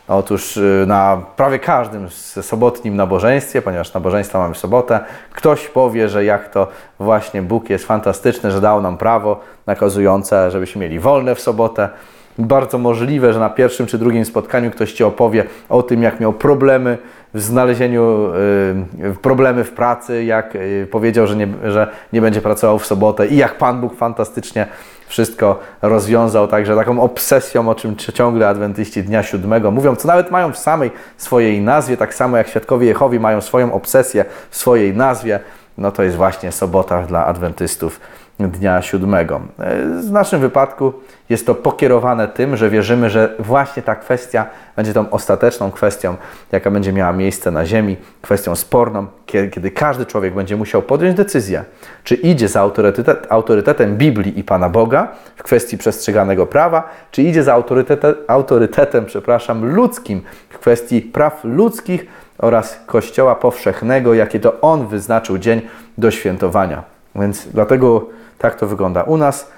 Otóż 0.08 0.58
y, 0.58 0.86
na 0.88 1.22
prawie 1.36 1.60
każdym 1.60 2.10
sobotnim 2.42 2.96
nabożeństwie, 2.96 3.62
ponieważ 3.62 3.94
nabożeństwa 3.94 4.40
mamy 4.40 4.54
w 4.54 4.58
sobotę, 4.58 5.00
ktoś 5.34 5.68
powie, 5.68 6.10
że 6.10 6.26
jak 6.26 6.50
to 6.50 6.68
właśnie 7.00 7.42
Bóg 7.42 7.70
jest 7.70 7.86
fantastyczny, 7.86 8.52
że 8.52 8.62
dał 8.62 8.82
nam 8.82 8.98
prawo 8.98 9.40
nakazujące, 9.66 10.52
żebyśmy 10.52 10.82
mieli 10.82 11.00
wolne 11.00 11.36
w 11.36 11.42
sobotę. 11.42 11.90
Bardzo 12.38 12.78
możliwe, 12.78 13.34
że 13.34 13.40
na 13.40 13.50
pierwszym 13.50 13.86
czy 13.86 13.98
drugim 13.98 14.26
spotkaniu 14.26 14.72
ktoś 14.72 14.94
Ci 14.94 15.04
opowie 15.04 15.44
o 15.70 15.84
tym, 15.84 16.04
jak 16.04 16.20
miał 16.20 16.34
problemy 16.34 16.98
w 17.34 17.42
znalezieniu, 17.42 18.32
y, 19.04 19.16
problemy 19.22 19.64
w 19.64 19.72
pracy, 19.72 20.24
jak 20.24 20.56
y, 20.56 20.88
powiedział, 20.92 21.28
że 21.28 21.36
nie, 21.36 21.48
że 21.64 21.88
nie 22.14 22.22
będzie 22.22 22.42
pracował 22.42 22.80
w 22.80 22.86
sobotę 22.86 23.28
i 23.28 23.38
jak 23.38 23.58
Pan 23.58 23.82
Bóg 23.82 23.96
fantastycznie 23.96 24.68
wszystko 25.08 25.60
rozwiązał, 25.82 26.48
także 26.48 26.76
taką 26.76 27.02
obsesją, 27.02 27.70
o 27.70 27.76
czym 27.76 27.96
ciągle 27.96 28.48
adwentyści 28.48 29.04
Dnia 29.04 29.24
Siódmego 29.24 29.72
mówią, 29.72 29.96
co 29.96 30.08
nawet 30.08 30.32
mają 30.32 30.52
w 30.52 30.58
samej 30.58 30.92
swojej 31.18 31.62
nazwie, 31.62 31.98
tak 31.98 32.14
samo 32.14 32.38
jak 32.38 32.48
Świadkowie 32.48 32.88
Jehowi 32.88 33.20
mają 33.20 33.42
swoją 33.42 33.74
obsesję 33.74 34.26
w 34.50 34.58
swojej 34.58 34.96
nazwie, 34.96 35.40
no 35.78 35.92
to 35.92 36.04
jest 36.04 36.18
właśnie 36.18 36.52
sobota 36.52 37.02
dla 37.02 37.26
adwentystów 37.26 38.00
dnia 38.40 38.82
siódmego. 38.82 39.42
W 40.02 40.12
naszym 40.12 40.42
wypadku 40.42 40.94
jest 41.30 41.46
to 41.46 41.56
pokierowane 41.56 42.28
tym, 42.28 42.58
że 42.58 42.70
wierzymy, 42.70 43.10
że 43.10 43.36
właśnie 43.40 43.84
ta 43.84 43.96
kwestia 43.96 44.46
będzie 44.76 44.94
tą 44.94 45.10
ostateczną 45.10 45.72
kwestią, 45.72 46.16
jaka 46.52 46.72
będzie 46.72 46.94
miała 46.94 47.14
miejsce 47.14 47.52
na 47.52 47.66
Ziemi, 47.66 47.98
kwestią 48.22 48.56
sporną, 48.56 49.08
kiedy 49.26 49.72
każdy 49.72 50.06
człowiek 50.06 50.34
będzie 50.34 50.58
musiał 50.58 50.82
podjąć 50.82 51.18
decyzję, 51.18 51.64
czy 52.04 52.16
idzie 52.16 52.48
za 52.48 52.62
autorytet, 52.62 53.28
autorytetem 53.30 53.98
Biblii 53.98 54.40
i 54.40 54.44
Pana 54.44 54.70
Boga 54.70 55.08
w 55.36 55.44
kwestii 55.44 55.78
przestrzeganego 55.78 56.46
prawa, 56.46 56.90
czy 57.12 57.24
idzie 57.24 57.44
za 57.44 57.54
autorytetem, 57.54 58.16
autorytetem 58.28 59.06
przepraszam, 59.06 59.76
ludzkim 59.76 60.22
w 60.50 60.60
kwestii 60.60 61.02
praw 61.02 61.40
ludzkich 61.44 62.06
oraz 62.38 62.80
Kościoła 62.86 63.36
powszechnego, 63.36 64.14
jakie 64.14 64.40
to 64.40 64.62
On 64.62 64.88
wyznaczył 64.88 65.38
dzień 65.38 65.62
do 65.98 66.12
świętowania. 66.12 66.84
Więc 67.16 67.48
dlatego 67.48 68.06
tak 68.38 68.56
to 68.56 68.68
wygląda 68.68 69.04
u 69.04 69.18
nas. 69.18 69.52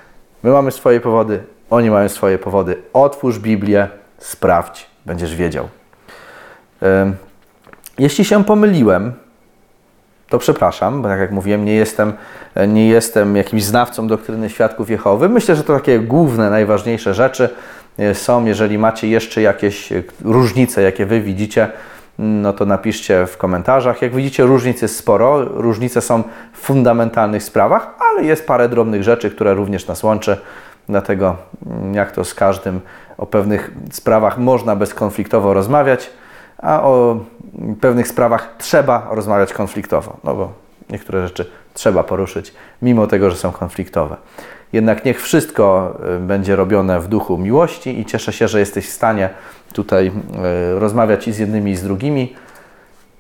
My 0.44 0.52
mamy 0.52 0.72
swoje 0.72 1.00
powody, 1.00 1.44
oni 1.70 1.90
mają 1.90 2.10
swoje 2.10 2.38
powody. 2.38 2.82
Otwórz 2.94 3.40
Biblię, 3.40 3.88
sprawdź, 4.18 4.88
będziesz 5.06 5.36
wiedział. 5.36 5.68
Jeśli 8.00 8.26
się 8.26 8.44
pomyliłem, 8.44 9.14
to 10.30 10.40
przepraszam, 10.40 11.02
bo 11.02 11.08
tak 11.08 11.20
jak 11.20 11.32
mówiłem, 11.32 11.66
nie 11.66 11.76
jestem, 11.76 12.14
nie 12.68 12.88
jestem 12.88 13.36
jakimś 13.36 13.64
znawcą 13.64 14.08
doktryny 14.08 14.50
świadków 14.50 14.90
Jehowy. 14.90 15.30
Myślę, 15.30 15.56
że 15.56 15.64
to 15.64 15.74
takie 15.74 16.00
główne, 16.00 16.50
najważniejsze 16.50 17.14
rzeczy 17.14 17.50
e, 18.00 18.16
są. 18.16 18.46
Jeżeli 18.46 18.78
macie 18.78 19.08
jeszcze 19.08 19.42
jakieś 19.42 19.90
różnice, 20.24 20.82
jakie 20.82 21.06
Wy 21.06 21.22
widzicie, 21.22 21.70
no 22.20 22.54
to 22.54 22.66
napiszcie 22.66 23.28
w 23.28 23.38
komentarzach. 23.38 24.02
Jak 24.02 24.16
widzicie, 24.16 24.44
różnic 24.44 24.82
jest 24.82 24.98
sporo. 24.98 25.46
Różnice 25.46 26.02
są 26.02 26.24
w 26.54 26.58
fundamentalnych 26.58 27.44
sprawach, 27.44 27.96
ale 28.00 28.24
jest 28.24 28.48
parę 28.48 28.70
drobnych 28.70 29.04
rzeczy, 29.04 29.32
które 29.32 29.54
również 29.54 29.88
nas 29.88 30.04
łączy. 30.04 30.38
Dlatego, 30.90 31.36
mm, 31.66 31.94
jak 31.94 32.12
to 32.12 32.24
z 32.24 32.34
każdym, 32.34 32.82
o 33.18 33.26
pewnych 33.26 33.72
sprawach 33.92 34.38
można 34.38 34.76
bezkonfliktowo 34.76 35.54
rozmawiać, 35.54 36.10
a 36.58 36.84
o 36.84 37.20
pewnych 37.82 38.08
sprawach 38.08 38.56
trzeba 38.58 39.08
rozmawiać 39.12 39.54
konfliktowo, 39.54 40.18
no 40.24 40.34
bo 40.36 40.52
niektóre 40.90 41.28
rzeczy 41.28 41.52
trzeba 41.78 42.04
poruszyć, 42.04 42.54
mimo 42.82 43.08
tego, 43.08 43.32
że 43.32 43.38
są 43.38 43.52
konfliktowe. 43.52 44.16
Jednak 44.74 45.06
niech 45.06 45.22
wszystko 45.22 45.98
y, 46.18 46.20
będzie 46.20 46.56
robione 46.56 47.00
w 47.00 47.08
duchu 47.08 47.38
miłości 47.38 48.00
i 48.00 48.06
cieszę 48.06 48.34
się, 48.34 48.48
że 48.48 48.60
jesteś 48.60 48.88
w 48.88 48.92
stanie 48.92 49.30
tutaj 49.74 50.08
y, 50.08 50.80
rozmawiać 50.80 51.28
i 51.28 51.34
z 51.34 51.38
jednymi, 51.38 51.72
i 51.72 51.76
z 51.76 51.84
drugimi. 51.84 52.36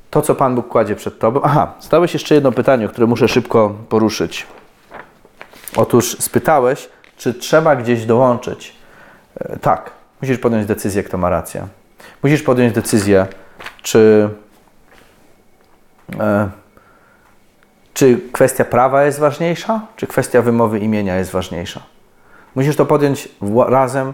To, 0.10 0.22
co 0.22 0.36
Pan 0.36 0.56
Bóg 0.56 0.67
kładzie 0.67 0.96
przed 0.96 1.20
Tobą. 1.20 1.41
Aha, 1.43 1.74
stałeś 1.80 2.13
jeszcze 2.13 2.36
jedno 2.36 2.52
pytanie, 2.52 2.88
które 2.88 3.08
muszę 3.08 3.28
szybko 3.28 3.76
poruszyć. 3.89 4.48
Otóż 5.76 6.17
spytałeś, 6.20 6.89
czy 7.17 7.34
trzeba 7.34 7.76
gdzieś 7.76 8.06
dołączyć. 8.06 8.76
E, 9.39 9.60
tak, 9.60 9.91
musisz 10.22 10.38
podjąć 10.38 10.65
decyzję, 10.65 11.04
kto 11.04 11.17
ma 11.17 11.30
rację. 11.30 11.67
Musisz 12.24 12.43
podjąć 12.43 12.74
decyzję, 12.74 13.28
czy. 13.84 14.30
E, 16.20 16.67
czy 17.98 18.20
kwestia 18.32 18.66
prawa 18.66 19.04
jest 19.04 19.20
ważniejsza, 19.20 19.82
czy 19.96 20.08
kwestia 20.08 20.42
wymowy 20.42 20.80
imienia 20.80 21.16
jest 21.16 21.32
ważniejsza? 21.32 21.82
Musisz 22.56 22.76
to 22.76 22.86
podjąć 22.86 23.30
razem 23.68 24.10
y, 24.10 24.14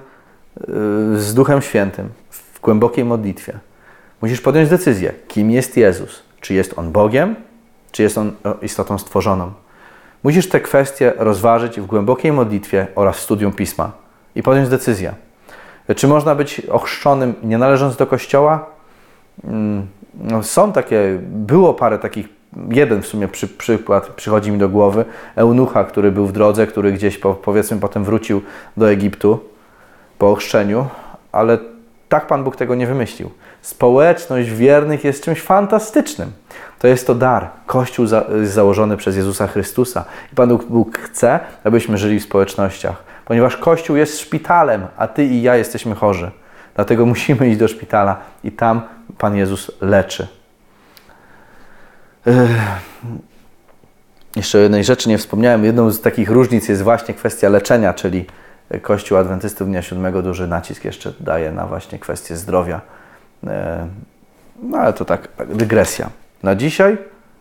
z 1.20 1.34
Duchem 1.34 1.62
Świętym, 1.62 2.10
w 2.30 2.60
głębokiej 2.60 3.06
modlitwie. 3.06 3.54
Musisz 4.22 4.42
podjąć 4.42 4.70
decyzję, 4.70 5.14
kim 5.28 5.52
jest 5.52 5.78
Jezus. 5.78 6.24
Czy 6.42 6.54
jest 6.54 6.80
On 6.80 6.92
Bogiem, 6.92 7.36
czy 7.92 8.04
jest 8.04 8.18
On 8.18 8.32
istotą 8.62 8.98
stworzoną. 8.98 9.52
Musisz 10.24 10.50
te 10.50 10.60
kwestie 10.60 11.14
rozważyć 11.18 11.80
w 11.82 11.86
głębokiej 11.86 12.32
modlitwie 12.32 12.88
oraz 12.96 13.16
studium 13.16 13.52
Pisma 13.52 13.92
i 14.36 14.44
podjąć 14.44 14.70
decyzję. 14.70 15.14
Czy 15.96 16.08
można 16.08 16.36
być 16.36 16.60
ochrzczonym 16.60 17.34
nie 17.44 17.58
należąc 17.58 17.96
do 17.96 18.08
Kościoła? 18.08 18.66
Mm, 19.44 19.88
no, 20.14 20.44
są 20.44 20.72
takie, 20.72 21.20
było 21.22 21.74
parę 21.74 22.00
takich 22.00 22.43
jeden 22.70 23.02
w 23.02 23.08
sumie 23.08 23.28
przy, 23.28 23.48
przykład 23.48 24.08
przychodzi 24.08 24.52
mi 24.52 24.58
do 24.58 24.70
głowy, 24.70 25.06
eunucha, 25.36 25.84
który 25.84 26.12
był 26.12 26.28
w 26.28 26.32
drodze, 26.32 26.68
który 26.68 26.92
gdzieś 26.92 27.18
po, 27.18 27.34
powiedzmy 27.34 27.80
potem 27.80 28.04
wrócił 28.04 28.42
do 28.78 28.92
Egiptu 28.92 29.40
po 30.18 30.32
ochrzczeniu, 30.32 30.88
ale 31.32 31.58
tak 32.10 32.28
Pan 32.28 32.44
Bóg 32.44 32.56
tego 32.56 32.76
nie 32.76 32.88
wymyślił. 32.88 33.32
Społeczność 33.62 34.50
wiernych 34.50 35.04
jest 35.04 35.24
czymś 35.24 35.42
fantastycznym. 35.42 36.32
To 36.80 36.88
jest 36.88 37.08
to 37.08 37.16
dar. 37.16 37.50
Kościół 37.66 38.06
za, 38.06 38.26
jest 38.40 38.54
założony 38.54 38.98
przez 38.98 39.16
Jezusa 39.16 39.48
Chrystusa. 39.48 40.06
I 40.34 40.36
Pan 40.36 40.58
Bóg 40.58 40.98
chce, 40.98 41.40
abyśmy 41.64 41.98
żyli 41.98 42.20
w 42.20 42.24
społecznościach, 42.24 43.04
ponieważ 43.26 43.58
Kościół 43.58 43.96
jest 43.96 44.20
szpitalem, 44.20 44.88
a 44.98 45.08
Ty 45.08 45.26
i 45.26 45.42
ja 45.42 45.56
jesteśmy 45.56 45.96
chorzy. 45.96 46.32
Dlatego 46.76 47.06
musimy 47.06 47.50
iść 47.50 47.58
do 47.58 47.68
szpitala 47.68 48.18
i 48.44 48.52
tam 48.52 48.82
Pan 49.18 49.36
Jezus 49.36 49.72
leczy. 49.82 50.28
Jeszcze 54.36 54.58
jednej 54.58 54.84
rzeczy 54.84 55.10
nie 55.10 55.18
wspomniałem. 55.18 55.66
Jedną 55.66 55.92
z 55.92 56.02
takich 56.02 56.30
różnic 56.30 56.70
jest 56.70 56.82
właśnie 56.82 57.14
kwestia 57.14 57.50
leczenia, 57.50 57.94
czyli 57.94 58.26
Kościół 58.82 59.18
Adwentystów 59.18 59.68
Dnia 59.68 59.82
Siódmego 59.82 60.22
duży 60.22 60.48
nacisk 60.48 60.86
jeszcze 60.86 61.14
daje 61.20 61.52
na 61.52 61.66
właśnie 61.66 62.00
kwestię 62.00 62.36
zdrowia. 62.36 62.82
No 64.64 64.78
ale 64.78 64.94
to 64.94 65.06
tak, 65.06 65.28
tak 65.28 65.56
dygresja. 65.56 66.10
Na 66.44 66.56
dzisiaj 66.56 66.98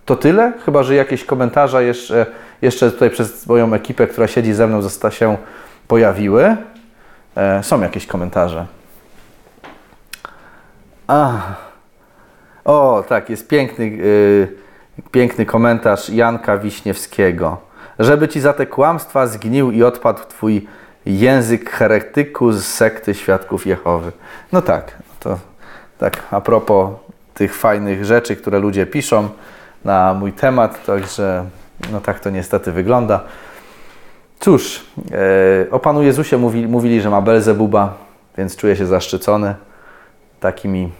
to 0.06 0.16
tyle, 0.16 0.52
chyba 0.64 0.82
że 0.82 0.94
jakieś 0.94 1.24
komentarze 1.24 1.84
jeszcze, 1.84 2.26
jeszcze 2.62 2.90
tutaj 2.90 3.10
przez 3.10 3.46
moją 3.46 3.74
ekipę, 3.74 4.06
która 4.06 4.28
siedzi 4.28 4.52
ze 4.52 4.66
mną, 4.66 4.82
została 4.82 5.12
się 5.12 5.36
pojawiły. 5.88 6.56
Są 7.62 7.80
jakieś 7.80 8.06
komentarze. 8.06 8.66
A. 11.06 11.40
O, 12.64 13.04
tak, 13.08 13.30
jest 13.30 13.48
piękny. 13.48 13.86
Yy, 13.86 14.61
Piękny 15.10 15.46
komentarz 15.46 16.08
Janka 16.08 16.58
Wiśniewskiego. 16.58 17.56
Żeby 17.98 18.28
ci 18.28 18.40
za 18.40 18.52
te 18.52 18.66
kłamstwa 18.66 19.26
zgnił 19.26 19.70
i 19.70 19.82
odpadł 19.82 20.20
twój 20.28 20.66
język 21.06 21.70
heretyku 21.70 22.52
z 22.52 22.64
sekty 22.64 23.14
świadków 23.14 23.66
Jehowy. 23.66 24.12
No 24.52 24.62
tak, 24.62 24.96
to 25.20 25.38
tak 25.98 26.22
a 26.30 26.40
propos 26.40 26.90
tych 27.34 27.56
fajnych 27.56 28.04
rzeczy, 28.04 28.36
które 28.36 28.58
ludzie 28.58 28.86
piszą 28.86 29.28
na 29.84 30.14
mój 30.14 30.32
temat, 30.32 30.86
także 30.86 31.44
no 31.92 32.00
tak 32.00 32.20
to 32.20 32.30
niestety 32.30 32.72
wygląda. 32.72 33.20
Cóż, 34.40 34.84
e, 35.66 35.70
o 35.70 35.78
Panu 35.78 36.02
Jezusie 36.02 36.38
mówi, 36.38 36.66
mówili, 36.66 37.00
że 37.00 37.10
ma 37.10 37.20
Belzebuba, 37.22 37.94
więc 38.38 38.56
czuję 38.56 38.76
się 38.76 38.86
zaszczycony 38.86 39.54
takimi, 40.40 40.92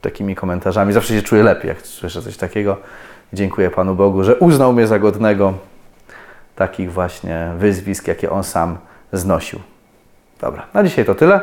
takimi 0.00 0.34
komentarzami. 0.34 0.92
Zawsze 0.92 1.14
się 1.14 1.22
czuję 1.22 1.42
lepiej, 1.42 1.68
jak 1.68 1.80
słyszę 1.80 2.22
coś 2.22 2.36
takiego. 2.36 2.76
Dziękuję 3.34 3.70
Panu 3.70 3.94
Bogu, 3.94 4.24
że 4.24 4.36
uznał 4.36 4.72
mnie 4.72 4.86
za 4.86 4.98
godnego 4.98 5.54
takich 6.56 6.92
właśnie 6.92 7.52
wyzwisk, 7.58 8.08
jakie 8.08 8.30
On 8.30 8.44
sam 8.44 8.76
znosił. 9.12 9.58
Dobra, 10.40 10.66
na 10.74 10.82
dzisiaj 10.84 11.04
to 11.04 11.14
tyle. 11.14 11.40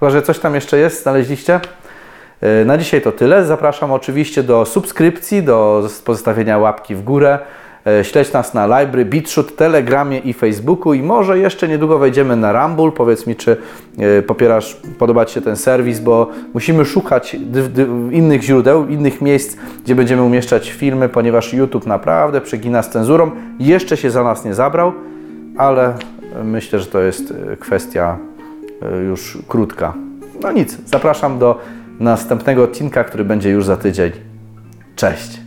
Chyba, 0.00 0.10
że 0.10 0.22
coś 0.22 0.38
tam 0.38 0.54
jeszcze 0.54 0.78
jest, 0.78 1.02
znaleźliście? 1.02 1.60
Yy, 2.42 2.64
Na 2.64 2.78
dzisiaj 2.78 3.02
to 3.02 3.12
tyle. 3.12 3.44
Zapraszam 3.44 3.92
oczywiście 3.92 4.42
do 4.42 4.64
subskrypcji, 4.64 5.42
do 5.42 5.88
pozostawienia 6.04 6.58
łapki 6.58 6.94
w 6.94 7.02
górę. 7.02 7.38
Yy, 7.86 8.04
Śledź 8.04 8.32
nas 8.32 8.54
na 8.54 8.66
Library, 8.66 9.04
BitShoot, 9.04 9.56
Telegramie 9.56 10.18
i 10.18 10.32
Facebooku 10.32 10.94
i 10.94 11.02
może 11.02 11.38
jeszcze 11.38 11.68
niedługo 11.68 11.98
wejdziemy 11.98 12.36
na 12.36 12.52
Rumble. 12.52 12.92
Powiedz 12.92 13.26
mi, 13.26 13.36
czy 13.36 13.56
yy, 13.98 14.22
popierasz, 14.22 14.76
podoba 14.98 15.24
Ci 15.24 15.34
się 15.34 15.40
ten 15.40 15.56
serwis, 15.56 16.00
bo 16.00 16.28
musimy 16.54 16.84
szukać 16.84 17.36
innych 18.10 18.42
źródeł, 18.42 18.88
innych 18.88 19.20
miejsc, 19.20 19.56
gdzie 19.84 19.94
będziemy 19.94 20.22
umieszczać 20.22 20.70
filmy, 20.70 21.08
ponieważ 21.08 21.52
YouTube 21.52 21.86
naprawdę 21.86 22.40
przegina 22.40 22.82
z 22.82 22.90
cenzurą. 22.90 23.30
Jeszcze 23.58 23.96
się 23.96 24.10
za 24.10 24.24
nas 24.24 24.44
nie 24.44 24.54
zabrał, 24.54 24.92
ale 25.56 25.94
myślę, 26.44 26.78
że 26.78 26.86
to 26.86 27.00
jest 27.00 27.30
yy, 27.30 27.56
kwestia 27.56 28.18
już 29.08 29.38
krótka. 29.48 29.94
No 30.42 30.52
nic, 30.52 30.78
zapraszam 30.86 31.38
do 31.38 31.58
następnego 32.00 32.62
odcinka, 32.64 33.04
który 33.04 33.24
będzie 33.24 33.50
już 33.50 33.64
za 33.64 33.76
tydzień. 33.76 34.10
Cześć! 34.96 35.41